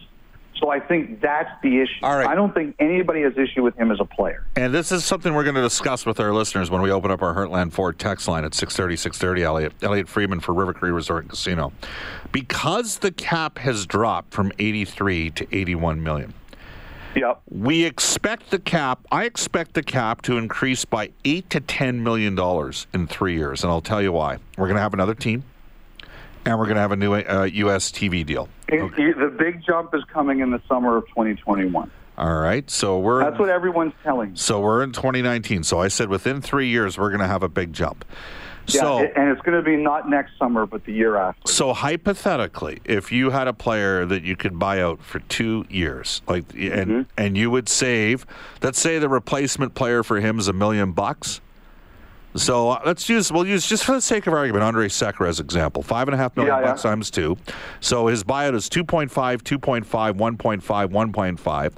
So 0.61 0.69
I 0.69 0.79
think 0.79 1.21
that's 1.21 1.49
the 1.63 1.79
issue. 1.81 2.03
All 2.03 2.15
right. 2.15 2.27
I 2.27 2.35
don't 2.35 2.53
think 2.53 2.75
anybody 2.79 3.21
has 3.23 3.33
issue 3.35 3.63
with 3.63 3.75
him 3.77 3.91
as 3.91 3.99
a 3.99 4.05
player. 4.05 4.45
And 4.55 4.71
this 4.73 4.91
is 4.91 5.03
something 5.03 5.33
we're 5.33 5.43
going 5.43 5.55
to 5.55 5.61
discuss 5.61 6.05
with 6.05 6.19
our 6.19 6.31
listeners 6.31 6.69
when 6.69 6.81
we 6.83 6.91
open 6.91 7.09
up 7.09 7.23
our 7.23 7.33
Heartland 7.33 7.73
Ford 7.73 7.97
text 7.97 8.27
line 8.27 8.45
at 8.45 8.53
630, 8.53 8.95
630, 8.95 9.43
Elliot. 9.43 9.73
Elliot 9.81 10.07
Friedman 10.07 10.39
for 10.39 10.53
River 10.53 10.73
Cree 10.73 10.91
Resort 10.91 11.23
and 11.23 11.31
Casino. 11.31 11.73
Because 12.31 12.99
the 12.99 13.11
cap 13.11 13.57
has 13.57 13.87
dropped 13.87 14.33
from 14.33 14.51
83 14.59 15.31
to 15.31 15.47
81 15.51 16.03
million, 16.03 16.33
Yep. 17.15 17.41
we 17.49 17.83
expect 17.83 18.51
the 18.51 18.59
cap, 18.59 18.99
I 19.11 19.25
expect 19.25 19.73
the 19.73 19.83
cap 19.83 20.21
to 20.23 20.37
increase 20.37 20.85
by 20.85 21.09
8 21.25 21.49
to 21.49 21.59
10 21.59 22.03
million 22.03 22.35
dollars 22.35 22.85
in 22.93 23.07
three 23.07 23.33
years. 23.35 23.63
And 23.63 23.71
I'll 23.71 23.81
tell 23.81 24.01
you 24.01 24.11
why. 24.11 24.37
We're 24.57 24.67
going 24.67 24.77
to 24.77 24.81
have 24.81 24.93
another 24.93 25.15
team, 25.15 25.43
and 26.45 26.57
we're 26.57 26.65
going 26.65 26.75
to 26.75 26.81
have 26.81 26.91
a 26.91 26.95
new 26.95 27.13
uh, 27.13 27.43
U.S. 27.51 27.91
TV 27.91 28.25
deal. 28.25 28.49
It- 28.67 28.95
the 28.95 29.33
big 29.37 29.63
jump 29.65 29.93
is 29.93 30.03
coming 30.05 30.39
in 30.39 30.51
the 30.51 30.61
summer 30.67 30.97
of 30.97 31.07
2021. 31.09 31.91
All 32.17 32.35
right. 32.39 32.69
So 32.69 32.99
we're. 32.99 33.23
That's 33.23 33.39
what 33.39 33.49
everyone's 33.49 33.93
telling. 34.03 34.35
So 34.35 34.59
we're 34.59 34.83
in 34.83 34.91
2019. 34.91 35.63
So 35.63 35.79
I 35.79 35.87
said 35.87 36.09
within 36.09 36.41
three 36.41 36.67
years 36.67 36.97
we're 36.97 37.09
going 37.09 37.21
to 37.21 37.27
have 37.27 37.43
a 37.43 37.49
big 37.49 37.73
jump. 37.73 38.05
Yeah, 38.67 38.81
so, 38.81 38.99
and 38.99 39.29
it's 39.29 39.41
going 39.41 39.57
to 39.57 39.63
be 39.63 39.75
not 39.75 40.07
next 40.07 40.37
summer, 40.37 40.67
but 40.67 40.85
the 40.85 40.93
year 40.93 41.17
after. 41.17 41.51
so 41.51 41.73
hypothetically, 41.73 42.79
if 42.85 43.11
you 43.11 43.31
had 43.31 43.47
a 43.47 43.53
player 43.53 44.05
that 44.05 44.21
you 44.21 44.35
could 44.35 44.59
buy 44.59 44.79
out 44.81 45.01
for 45.01 45.19
two 45.21 45.65
years, 45.67 46.21
like, 46.27 46.43
and 46.53 46.91
Mm-hmm. 46.91 47.01
and 47.17 47.35
you 47.37 47.49
would 47.49 47.67
save, 47.67 48.25
let's 48.61 48.79
say 48.79 48.99
the 48.99 49.09
replacement 49.09 49.73
player 49.73 50.03
for 50.03 50.19
him 50.19 50.37
is 50.37 50.47
a 50.47 50.53
million 50.53 50.91
bucks. 50.91 51.41
So 52.35 52.69
uh, 52.69 52.81
let's 52.85 53.09
use 53.09 53.31
we'll 53.31 53.45
use 53.45 53.65
just 53.67 53.83
for 53.83 53.93
the 53.93 54.01
sake 54.01 54.27
of 54.27 54.33
argument 54.33 54.63
Andre 54.63 54.87
Sekera 54.87 55.27
as 55.27 55.39
example. 55.39 55.83
Five 55.83 56.07
and 56.07 56.15
a 56.15 56.17
half 56.17 56.35
million 56.37 56.55
Yeah, 56.55 56.61
yeah. 56.61 56.67
bucks 56.67 56.81
times 56.83 57.11
two. 57.11 57.37
So 57.79 58.07
his 58.07 58.23
buyout 58.23 58.55
is 58.55 58.69
2.5, 58.69 59.09
2.5, 59.09 59.83
1.5, 59.85 60.87
1.5. 61.11 61.73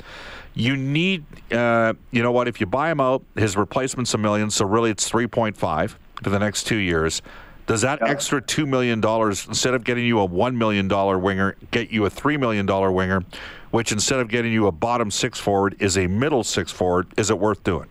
You 0.56 0.78
need, 0.78 1.26
uh, 1.52 1.94
you 2.12 2.22
know 2.22 2.32
what? 2.32 2.48
If 2.48 2.60
you 2.62 2.68
buy 2.68 2.92
him 2.92 3.00
out, 3.00 3.24
his 3.36 3.58
replacement's 3.58 4.14
a 4.14 4.20
million. 4.20 4.52
So 4.52 4.66
really, 4.66 4.92
it's 4.92 5.10
3.5 5.10 5.96
for 6.22 6.30
the 6.30 6.38
next 6.38 6.66
two 6.66 6.78
years. 6.78 7.24
Does 7.66 7.82
that 7.82 8.02
extra 8.02 8.42
two 8.42 8.66
million 8.66 9.00
dollars, 9.00 9.48
instead 9.48 9.74
of 9.74 9.86
getting 9.86 10.06
you 10.06 10.20
a 10.20 10.26
one 10.26 10.58
million 10.58 10.90
dollar 10.90 11.18
winger, 11.18 11.56
get 11.72 11.92
you 11.92 12.06
a 12.06 12.10
three 12.10 12.36
million 12.36 12.66
dollar 12.66 12.92
winger, 12.92 13.24
which 13.72 13.94
instead 13.94 14.20
of 14.20 14.28
getting 14.28 14.52
you 14.52 14.68
a 14.68 14.72
bottom 14.72 15.10
six 15.10 15.40
forward 15.40 15.78
is 15.80 15.98
a 15.98 16.06
middle 16.08 16.44
six 16.44 16.74
forward? 16.74 17.08
Is 17.16 17.30
it 17.30 17.40
worth 17.40 17.64
doing? 17.64 17.88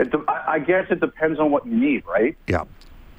It, 0.00 0.10
de- 0.10 0.24
I 0.48 0.58
guess 0.58 0.86
it 0.90 1.00
depends 1.00 1.38
on 1.38 1.50
what 1.50 1.66
you 1.66 1.74
need, 1.76 2.04
right? 2.06 2.36
Yeah. 2.46 2.64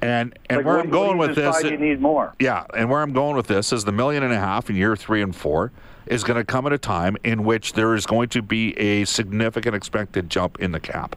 And 0.00 0.36
and 0.50 0.58
Like, 0.58 0.66
where 0.66 0.78
I'm 0.80 0.90
going 0.90 1.16
with 1.16 1.36
this, 1.36 1.62
you 1.62 1.76
need 1.76 2.00
more. 2.00 2.34
yeah, 2.40 2.64
and 2.76 2.90
where 2.90 3.00
I'm 3.02 3.12
going 3.12 3.36
with 3.36 3.46
this 3.46 3.72
is 3.72 3.84
the 3.84 3.92
million 3.92 4.24
and 4.24 4.32
a 4.32 4.38
half 4.38 4.68
in 4.68 4.74
year 4.74 4.96
three 4.96 5.22
and 5.22 5.34
four 5.34 5.70
is 6.06 6.24
going 6.24 6.36
to 6.36 6.44
come 6.44 6.66
at 6.66 6.72
a 6.72 6.78
time 6.78 7.16
in 7.22 7.44
which 7.44 7.74
there 7.74 7.94
is 7.94 8.04
going 8.04 8.28
to 8.30 8.42
be 8.42 8.76
a 8.78 9.04
significant 9.04 9.76
expected 9.76 10.28
jump 10.28 10.58
in 10.58 10.72
the 10.72 10.80
cap. 10.80 11.14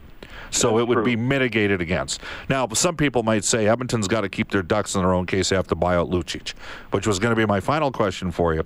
So 0.52 0.74
That's 0.74 0.82
it 0.84 0.88
would 0.90 0.96
true. 0.98 1.04
be 1.04 1.16
mitigated 1.16 1.82
against. 1.82 2.22
Now, 2.48 2.68
some 2.70 2.96
people 2.96 3.24
might 3.24 3.44
say 3.44 3.68
Edmonton's 3.68 4.08
got 4.08 4.22
to 4.22 4.30
keep 4.30 4.52
their 4.52 4.62
ducks 4.62 4.94
in 4.94 5.02
their 5.02 5.14
own 5.16 5.26
case 5.26 5.50
they 5.50 5.56
have 5.56 5.68
to 5.68 5.76
buy 5.76 5.96
out 5.96 6.12
Lucic, 6.12 6.54
which 6.92 7.08
was 7.08 7.18
going 7.18 7.32
to 7.32 7.36
be 7.36 7.48
my 7.48 7.60
final 7.60 7.92
question 7.92 8.30
for 8.32 8.54
you. 8.54 8.64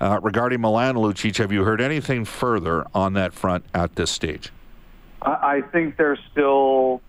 Uh, 0.00 0.20
regarding 0.22 0.60
Milan 0.60 0.94
Lucic, 0.94 1.36
have 1.38 1.50
you 1.50 1.64
heard 1.64 1.80
anything 1.80 2.24
further 2.24 2.86
on 2.94 3.14
that 3.14 3.32
front 3.34 3.64
at 3.74 3.96
this 3.96 4.12
stage? 4.12 4.52
I, 5.22 5.56
I 5.56 5.60
think 5.72 5.96
they're 5.96 6.18
still. 6.30 7.02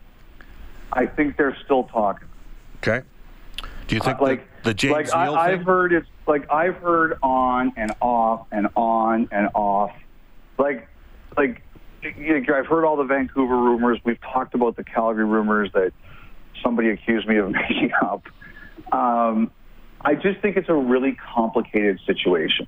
I 0.91 1.06
think 1.06 1.38
they're 1.38 1.58
still 1.63 1.84
talking. 1.84 2.28
Okay. 2.78 3.02
Do 3.88 3.95
you 3.95 4.02
think 4.02 4.19
Uh, 4.19 4.24
like 4.24 4.63
the, 4.63 4.69
the 4.69 4.74
James 4.74 4.91
like 4.93 5.06
Neal 5.06 5.36
I, 5.36 5.50
thing? 5.52 5.60
I've 5.60 5.65
heard 5.65 5.93
it's 5.93 6.08
like 6.28 6.52
I've 6.52 6.78
heard 6.78 7.17
on 7.22 7.74
and 7.76 7.93
off 8.02 8.48
and 8.52 8.67
on 8.76 9.28
and 9.32 9.50
off, 9.54 9.91
like 10.58 10.88
like 11.38 11.62
I've 12.04 12.67
heard 12.67 12.86
all 12.86 12.95
the 12.95 13.04
Vancouver 13.04 13.58
rumors. 13.58 14.00
We've 14.04 14.22
talked 14.22 14.54
about 14.54 14.76
the 14.76 14.84
Calgary 14.84 15.26
rumors 15.26 15.72
that 15.74 15.91
somebody 16.63 16.89
accused 16.89 17.28
me 17.28 17.38
of 17.38 17.50
making 17.69 17.91
up. 18.02 18.24
Um, 18.91 19.52
I 20.02 20.15
just 20.15 20.39
think 20.39 20.56
it's 20.56 20.69
a 20.69 20.74
really 20.74 21.17
complicated 21.34 22.00
situation. 22.06 22.67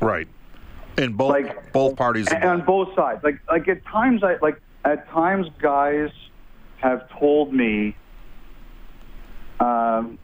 right. 0.00 0.28
In 0.98 1.14
both 1.14 1.30
Like- 1.30 1.72
both 1.72 1.96
parties. 1.96 2.30
And 2.30 2.44
on 2.44 2.60
both 2.62 2.94
sides. 2.94 3.22
Like 3.24 3.38
like 3.50 3.66
at 3.68 3.84
times 3.86 4.22
I 4.22 4.36
like 4.42 4.60
at 4.84 5.08
times 5.08 5.46
guys 5.60 6.10
have 6.78 7.08
told 7.18 7.52
me 7.54 7.96
um 9.60 10.18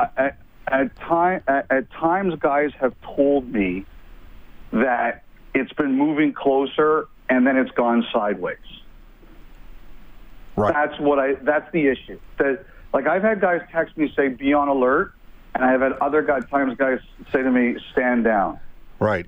at, 0.00 0.38
at 0.68 0.96
time 0.96 1.42
at, 1.46 1.66
at 1.70 1.90
times 1.92 2.34
guys 2.40 2.70
have 2.80 2.94
told 3.16 3.48
me 3.50 3.86
that 4.72 5.22
it's 5.54 5.72
been 5.74 5.96
moving 5.96 6.32
closer 6.32 7.06
and 7.28 7.46
then 7.46 7.56
it's 7.56 7.70
gone 7.70 8.04
sideways. 8.12 8.56
right. 10.56 10.74
That's 10.74 10.98
what 11.00 11.18
I 11.18 11.34
that's 11.42 11.70
the 11.72 11.86
issue. 11.88 12.18
That 12.38 12.64
like 12.92 13.06
I've 13.06 13.22
had 13.22 13.40
guys 13.40 13.60
text 13.70 13.96
me 13.96 14.12
say 14.14 14.28
be 14.28 14.52
on 14.52 14.68
alert 14.68 15.12
and 15.54 15.64
I've 15.64 15.80
had 15.80 15.92
other 16.00 16.22
guys 16.22 16.42
times 16.50 16.76
guys 16.76 16.98
say 17.32 17.42
to 17.42 17.50
me 17.50 17.76
stand 17.92 18.24
down. 18.24 18.58
Right. 18.98 19.26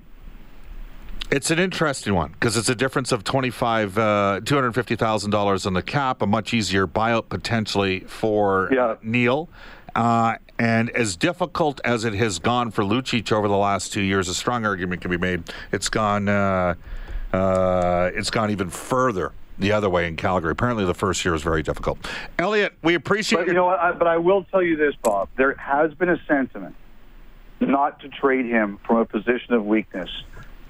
It's 1.31 1.49
an 1.49 1.57
interesting 1.59 2.13
one 2.13 2.31
because 2.33 2.55
it's 2.55 2.69
a 2.69 2.75
difference 2.75 3.11
of 3.11 3.23
twenty-five, 3.23 3.97
uh, 3.97 4.41
two 4.45 4.55
hundred 4.55 4.73
fifty 4.73 4.95
thousand 4.95 5.31
dollars 5.31 5.65
on 5.65 5.73
the 5.73 5.81
cap, 5.81 6.21
a 6.21 6.27
much 6.27 6.53
easier 6.53 6.85
buyout 6.87 7.29
potentially 7.29 8.01
for 8.01 8.69
Yeah. 8.71 8.95
Neal. 9.01 9.49
Uh, 9.95 10.35
and 10.59 10.89
as 10.91 11.15
difficult 11.15 11.81
as 11.83 12.05
it 12.05 12.13
has 12.13 12.37
gone 12.39 12.69
for 12.69 12.83
Lucic 12.83 13.31
over 13.31 13.47
the 13.47 13.57
last 13.57 13.91
two 13.91 14.01
years, 14.01 14.27
a 14.27 14.33
strong 14.33 14.65
argument 14.65 15.01
can 15.01 15.09
be 15.09 15.17
made. 15.17 15.43
It's 15.71 15.89
gone. 15.89 16.29
Uh, 16.29 16.75
uh, 17.33 18.11
it's 18.13 18.29
gone 18.29 18.51
even 18.51 18.69
further 18.69 19.31
the 19.57 19.71
other 19.71 19.89
way 19.89 20.07
in 20.07 20.15
Calgary. 20.15 20.51
Apparently, 20.51 20.85
the 20.85 20.93
first 20.93 21.25
year 21.25 21.31
was 21.31 21.43
very 21.43 21.63
difficult. 21.63 21.97
Elliot, 22.37 22.73
we 22.83 22.93
appreciate 22.93 23.39
But 23.39 23.47
your 23.47 23.53
you 23.55 23.59
know? 23.61 23.69
I, 23.69 23.91
but 23.93 24.07
I 24.07 24.17
will 24.17 24.43
tell 24.43 24.61
you 24.61 24.77
this, 24.77 24.93
Bob. 25.01 25.29
There 25.37 25.53
has 25.55 25.93
been 25.93 26.09
a 26.09 26.19
sentiment 26.27 26.75
not 27.59 27.99
to 28.01 28.09
trade 28.09 28.45
him 28.45 28.79
from 28.85 28.97
a 28.97 29.05
position 29.05 29.53
of 29.53 29.65
weakness. 29.65 30.09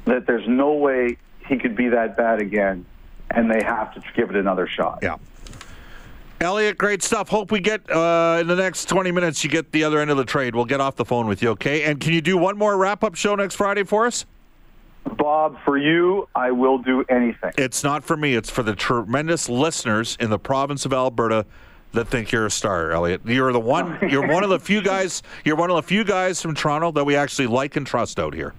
That 0.05 0.25
there's 0.27 0.47
no 0.47 0.73
way 0.73 1.17
he 1.47 1.57
could 1.57 1.75
be 1.75 1.89
that 1.89 2.17
bad 2.17 2.41
again, 2.41 2.85
and 3.31 3.49
they 3.49 3.63
have 3.63 3.93
to 3.95 4.03
give 4.15 4.29
it 4.29 4.35
another 4.35 4.67
shot. 4.67 4.99
Yeah. 5.01 5.17
Elliot, 6.41 6.77
great 6.77 7.01
stuff. 7.01 7.29
Hope 7.29 7.51
we 7.51 7.59
get 7.59 7.89
uh, 7.89 8.39
in 8.41 8.47
the 8.47 8.55
next 8.55 8.89
20 8.89 9.11
minutes, 9.11 9.43
you 9.43 9.49
get 9.49 9.71
the 9.71 9.83
other 9.83 9.99
end 9.99 10.11
of 10.11 10.17
the 10.17 10.25
trade. 10.25 10.53
We'll 10.53 10.65
get 10.65 10.81
off 10.81 10.95
the 10.95 11.05
phone 11.05 11.27
with 11.27 11.41
you, 11.41 11.49
okay? 11.51 11.83
And 11.83 11.99
can 11.99 12.13
you 12.13 12.21
do 12.21 12.37
one 12.37 12.57
more 12.57 12.77
wrap 12.77 13.03
up 13.03 13.15
show 13.15 13.35
next 13.35 13.55
Friday 13.55 13.83
for 13.83 14.05
us? 14.05 14.25
Bob, 15.17 15.57
for 15.63 15.77
you, 15.77 16.27
I 16.35 16.51
will 16.51 16.77
do 16.77 17.05
anything. 17.09 17.51
It's 17.57 17.83
not 17.83 18.03
for 18.03 18.17
me, 18.17 18.35
it's 18.35 18.49
for 18.49 18.63
the 18.63 18.75
tremendous 18.75 19.47
listeners 19.47 20.17
in 20.19 20.29
the 20.29 20.39
province 20.39 20.85
of 20.85 20.93
Alberta 20.93 21.45
that 21.93 22.07
think 22.09 22.31
you're 22.31 22.47
a 22.47 22.51
star, 22.51 22.91
Elliot. 22.91 23.21
You're 23.25 23.53
the 23.53 23.59
one 23.59 23.97
you're 24.09 24.27
one 24.27 24.43
of 24.43 24.49
the 24.49 24.59
few 24.59 24.81
guys 24.81 25.23
you're 25.45 25.55
one 25.55 25.69
of 25.69 25.77
the 25.77 25.83
few 25.83 26.03
guys 26.03 26.41
from 26.41 26.53
Toronto 26.53 26.91
that 26.91 27.05
we 27.05 27.15
actually 27.15 27.47
like 27.47 27.75
and 27.75 27.87
trust 27.87 28.19
out 28.19 28.33
here. 28.33 28.53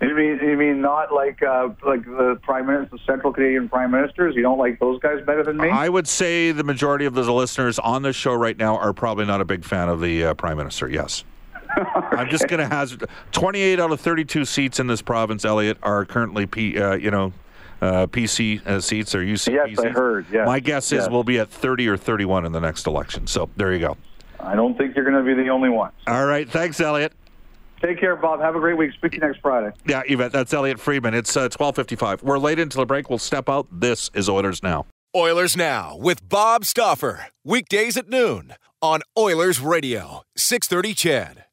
You 0.00 0.14
mean 0.14 0.38
you 0.40 0.56
mean 0.56 0.80
not 0.80 1.12
like 1.12 1.42
uh, 1.42 1.70
like 1.84 2.04
the 2.04 2.38
prime 2.42 2.66
minister, 2.66 2.96
the 2.96 3.02
central 3.04 3.32
Canadian 3.32 3.68
prime 3.68 3.90
ministers? 3.90 4.36
You 4.36 4.42
don't 4.42 4.58
like 4.58 4.78
those 4.78 5.00
guys 5.00 5.24
better 5.26 5.42
than 5.42 5.56
me? 5.56 5.68
I 5.70 5.88
would 5.88 6.06
say 6.06 6.52
the 6.52 6.62
majority 6.62 7.04
of 7.04 7.14
the 7.14 7.32
listeners 7.32 7.78
on 7.80 8.02
this 8.02 8.14
show 8.14 8.34
right 8.34 8.56
now 8.56 8.76
are 8.76 8.92
probably 8.92 9.26
not 9.26 9.40
a 9.40 9.44
big 9.44 9.64
fan 9.64 9.88
of 9.88 10.00
the 10.00 10.26
uh, 10.26 10.34
prime 10.34 10.56
minister. 10.56 10.88
Yes. 10.88 11.24
I'm 12.12 12.28
just 12.30 12.48
going 12.48 12.60
to 12.60 12.66
hazard 12.66 13.08
28 13.32 13.78
out 13.78 13.92
of 13.92 14.00
32 14.00 14.44
seats 14.44 14.80
in 14.80 14.86
this 14.86 15.02
province, 15.02 15.44
Elliot, 15.44 15.78
are 15.82 16.04
currently 16.04 16.46
P, 16.46 16.78
uh, 16.80 16.94
you 16.94 17.10
know, 17.10 17.32
uh, 17.82 18.06
PC 18.06 18.66
uh, 18.66 18.80
seats 18.80 19.14
or 19.14 19.18
UCP 19.20 19.52
Yes, 19.52 19.78
I 19.78 19.82
seats. 19.82 19.94
heard, 19.94 20.26
yes, 20.32 20.46
My 20.46 20.60
guess 20.60 20.90
is 20.92 21.08
we'll 21.10 21.24
be 21.24 21.38
at 21.38 21.50
30 21.50 21.88
or 21.88 21.96
31 21.96 22.46
in 22.46 22.52
the 22.52 22.60
next 22.60 22.86
election. 22.86 23.26
So 23.26 23.50
there 23.56 23.72
you 23.72 23.80
go. 23.80 23.96
I 24.40 24.54
don't 24.56 24.78
think 24.78 24.96
you're 24.96 25.04
going 25.04 25.22
to 25.22 25.34
be 25.34 25.40
the 25.40 25.50
only 25.50 25.68
one. 25.68 25.90
All 26.06 26.24
right. 26.24 26.48
Thanks, 26.48 26.80
Elliot. 26.80 27.12
Take 27.82 28.00
care, 28.00 28.16
Bob. 28.16 28.40
Have 28.40 28.56
a 28.56 28.60
great 28.60 28.76
week. 28.76 28.92
Speak 28.92 29.12
to 29.12 29.16
you 29.18 29.20
next 29.20 29.40
Friday. 29.40 29.74
Yeah, 29.86 30.02
Yvette, 30.06 30.32
that's 30.32 30.52
Elliot 30.52 30.80
Friedman. 30.80 31.14
It's 31.14 31.36
uh, 31.36 31.42
1255. 31.50 32.22
We're 32.22 32.38
late 32.38 32.58
into 32.58 32.76
the 32.76 32.86
break. 32.86 33.08
We'll 33.08 33.18
step 33.18 33.48
out. 33.48 33.66
This 33.70 34.10
is 34.14 34.28
Oilers 34.28 34.62
Now. 34.62 34.86
Oilers 35.16 35.56
Now 35.56 35.96
with 35.96 36.28
Bob 36.28 36.64
Stauffer. 36.64 37.26
Weekdays 37.44 37.96
at 37.96 38.08
noon 38.08 38.54
on 38.82 39.00
Oilers 39.16 39.60
Radio, 39.60 40.22
630 40.36 40.94
CHED. 40.94 41.44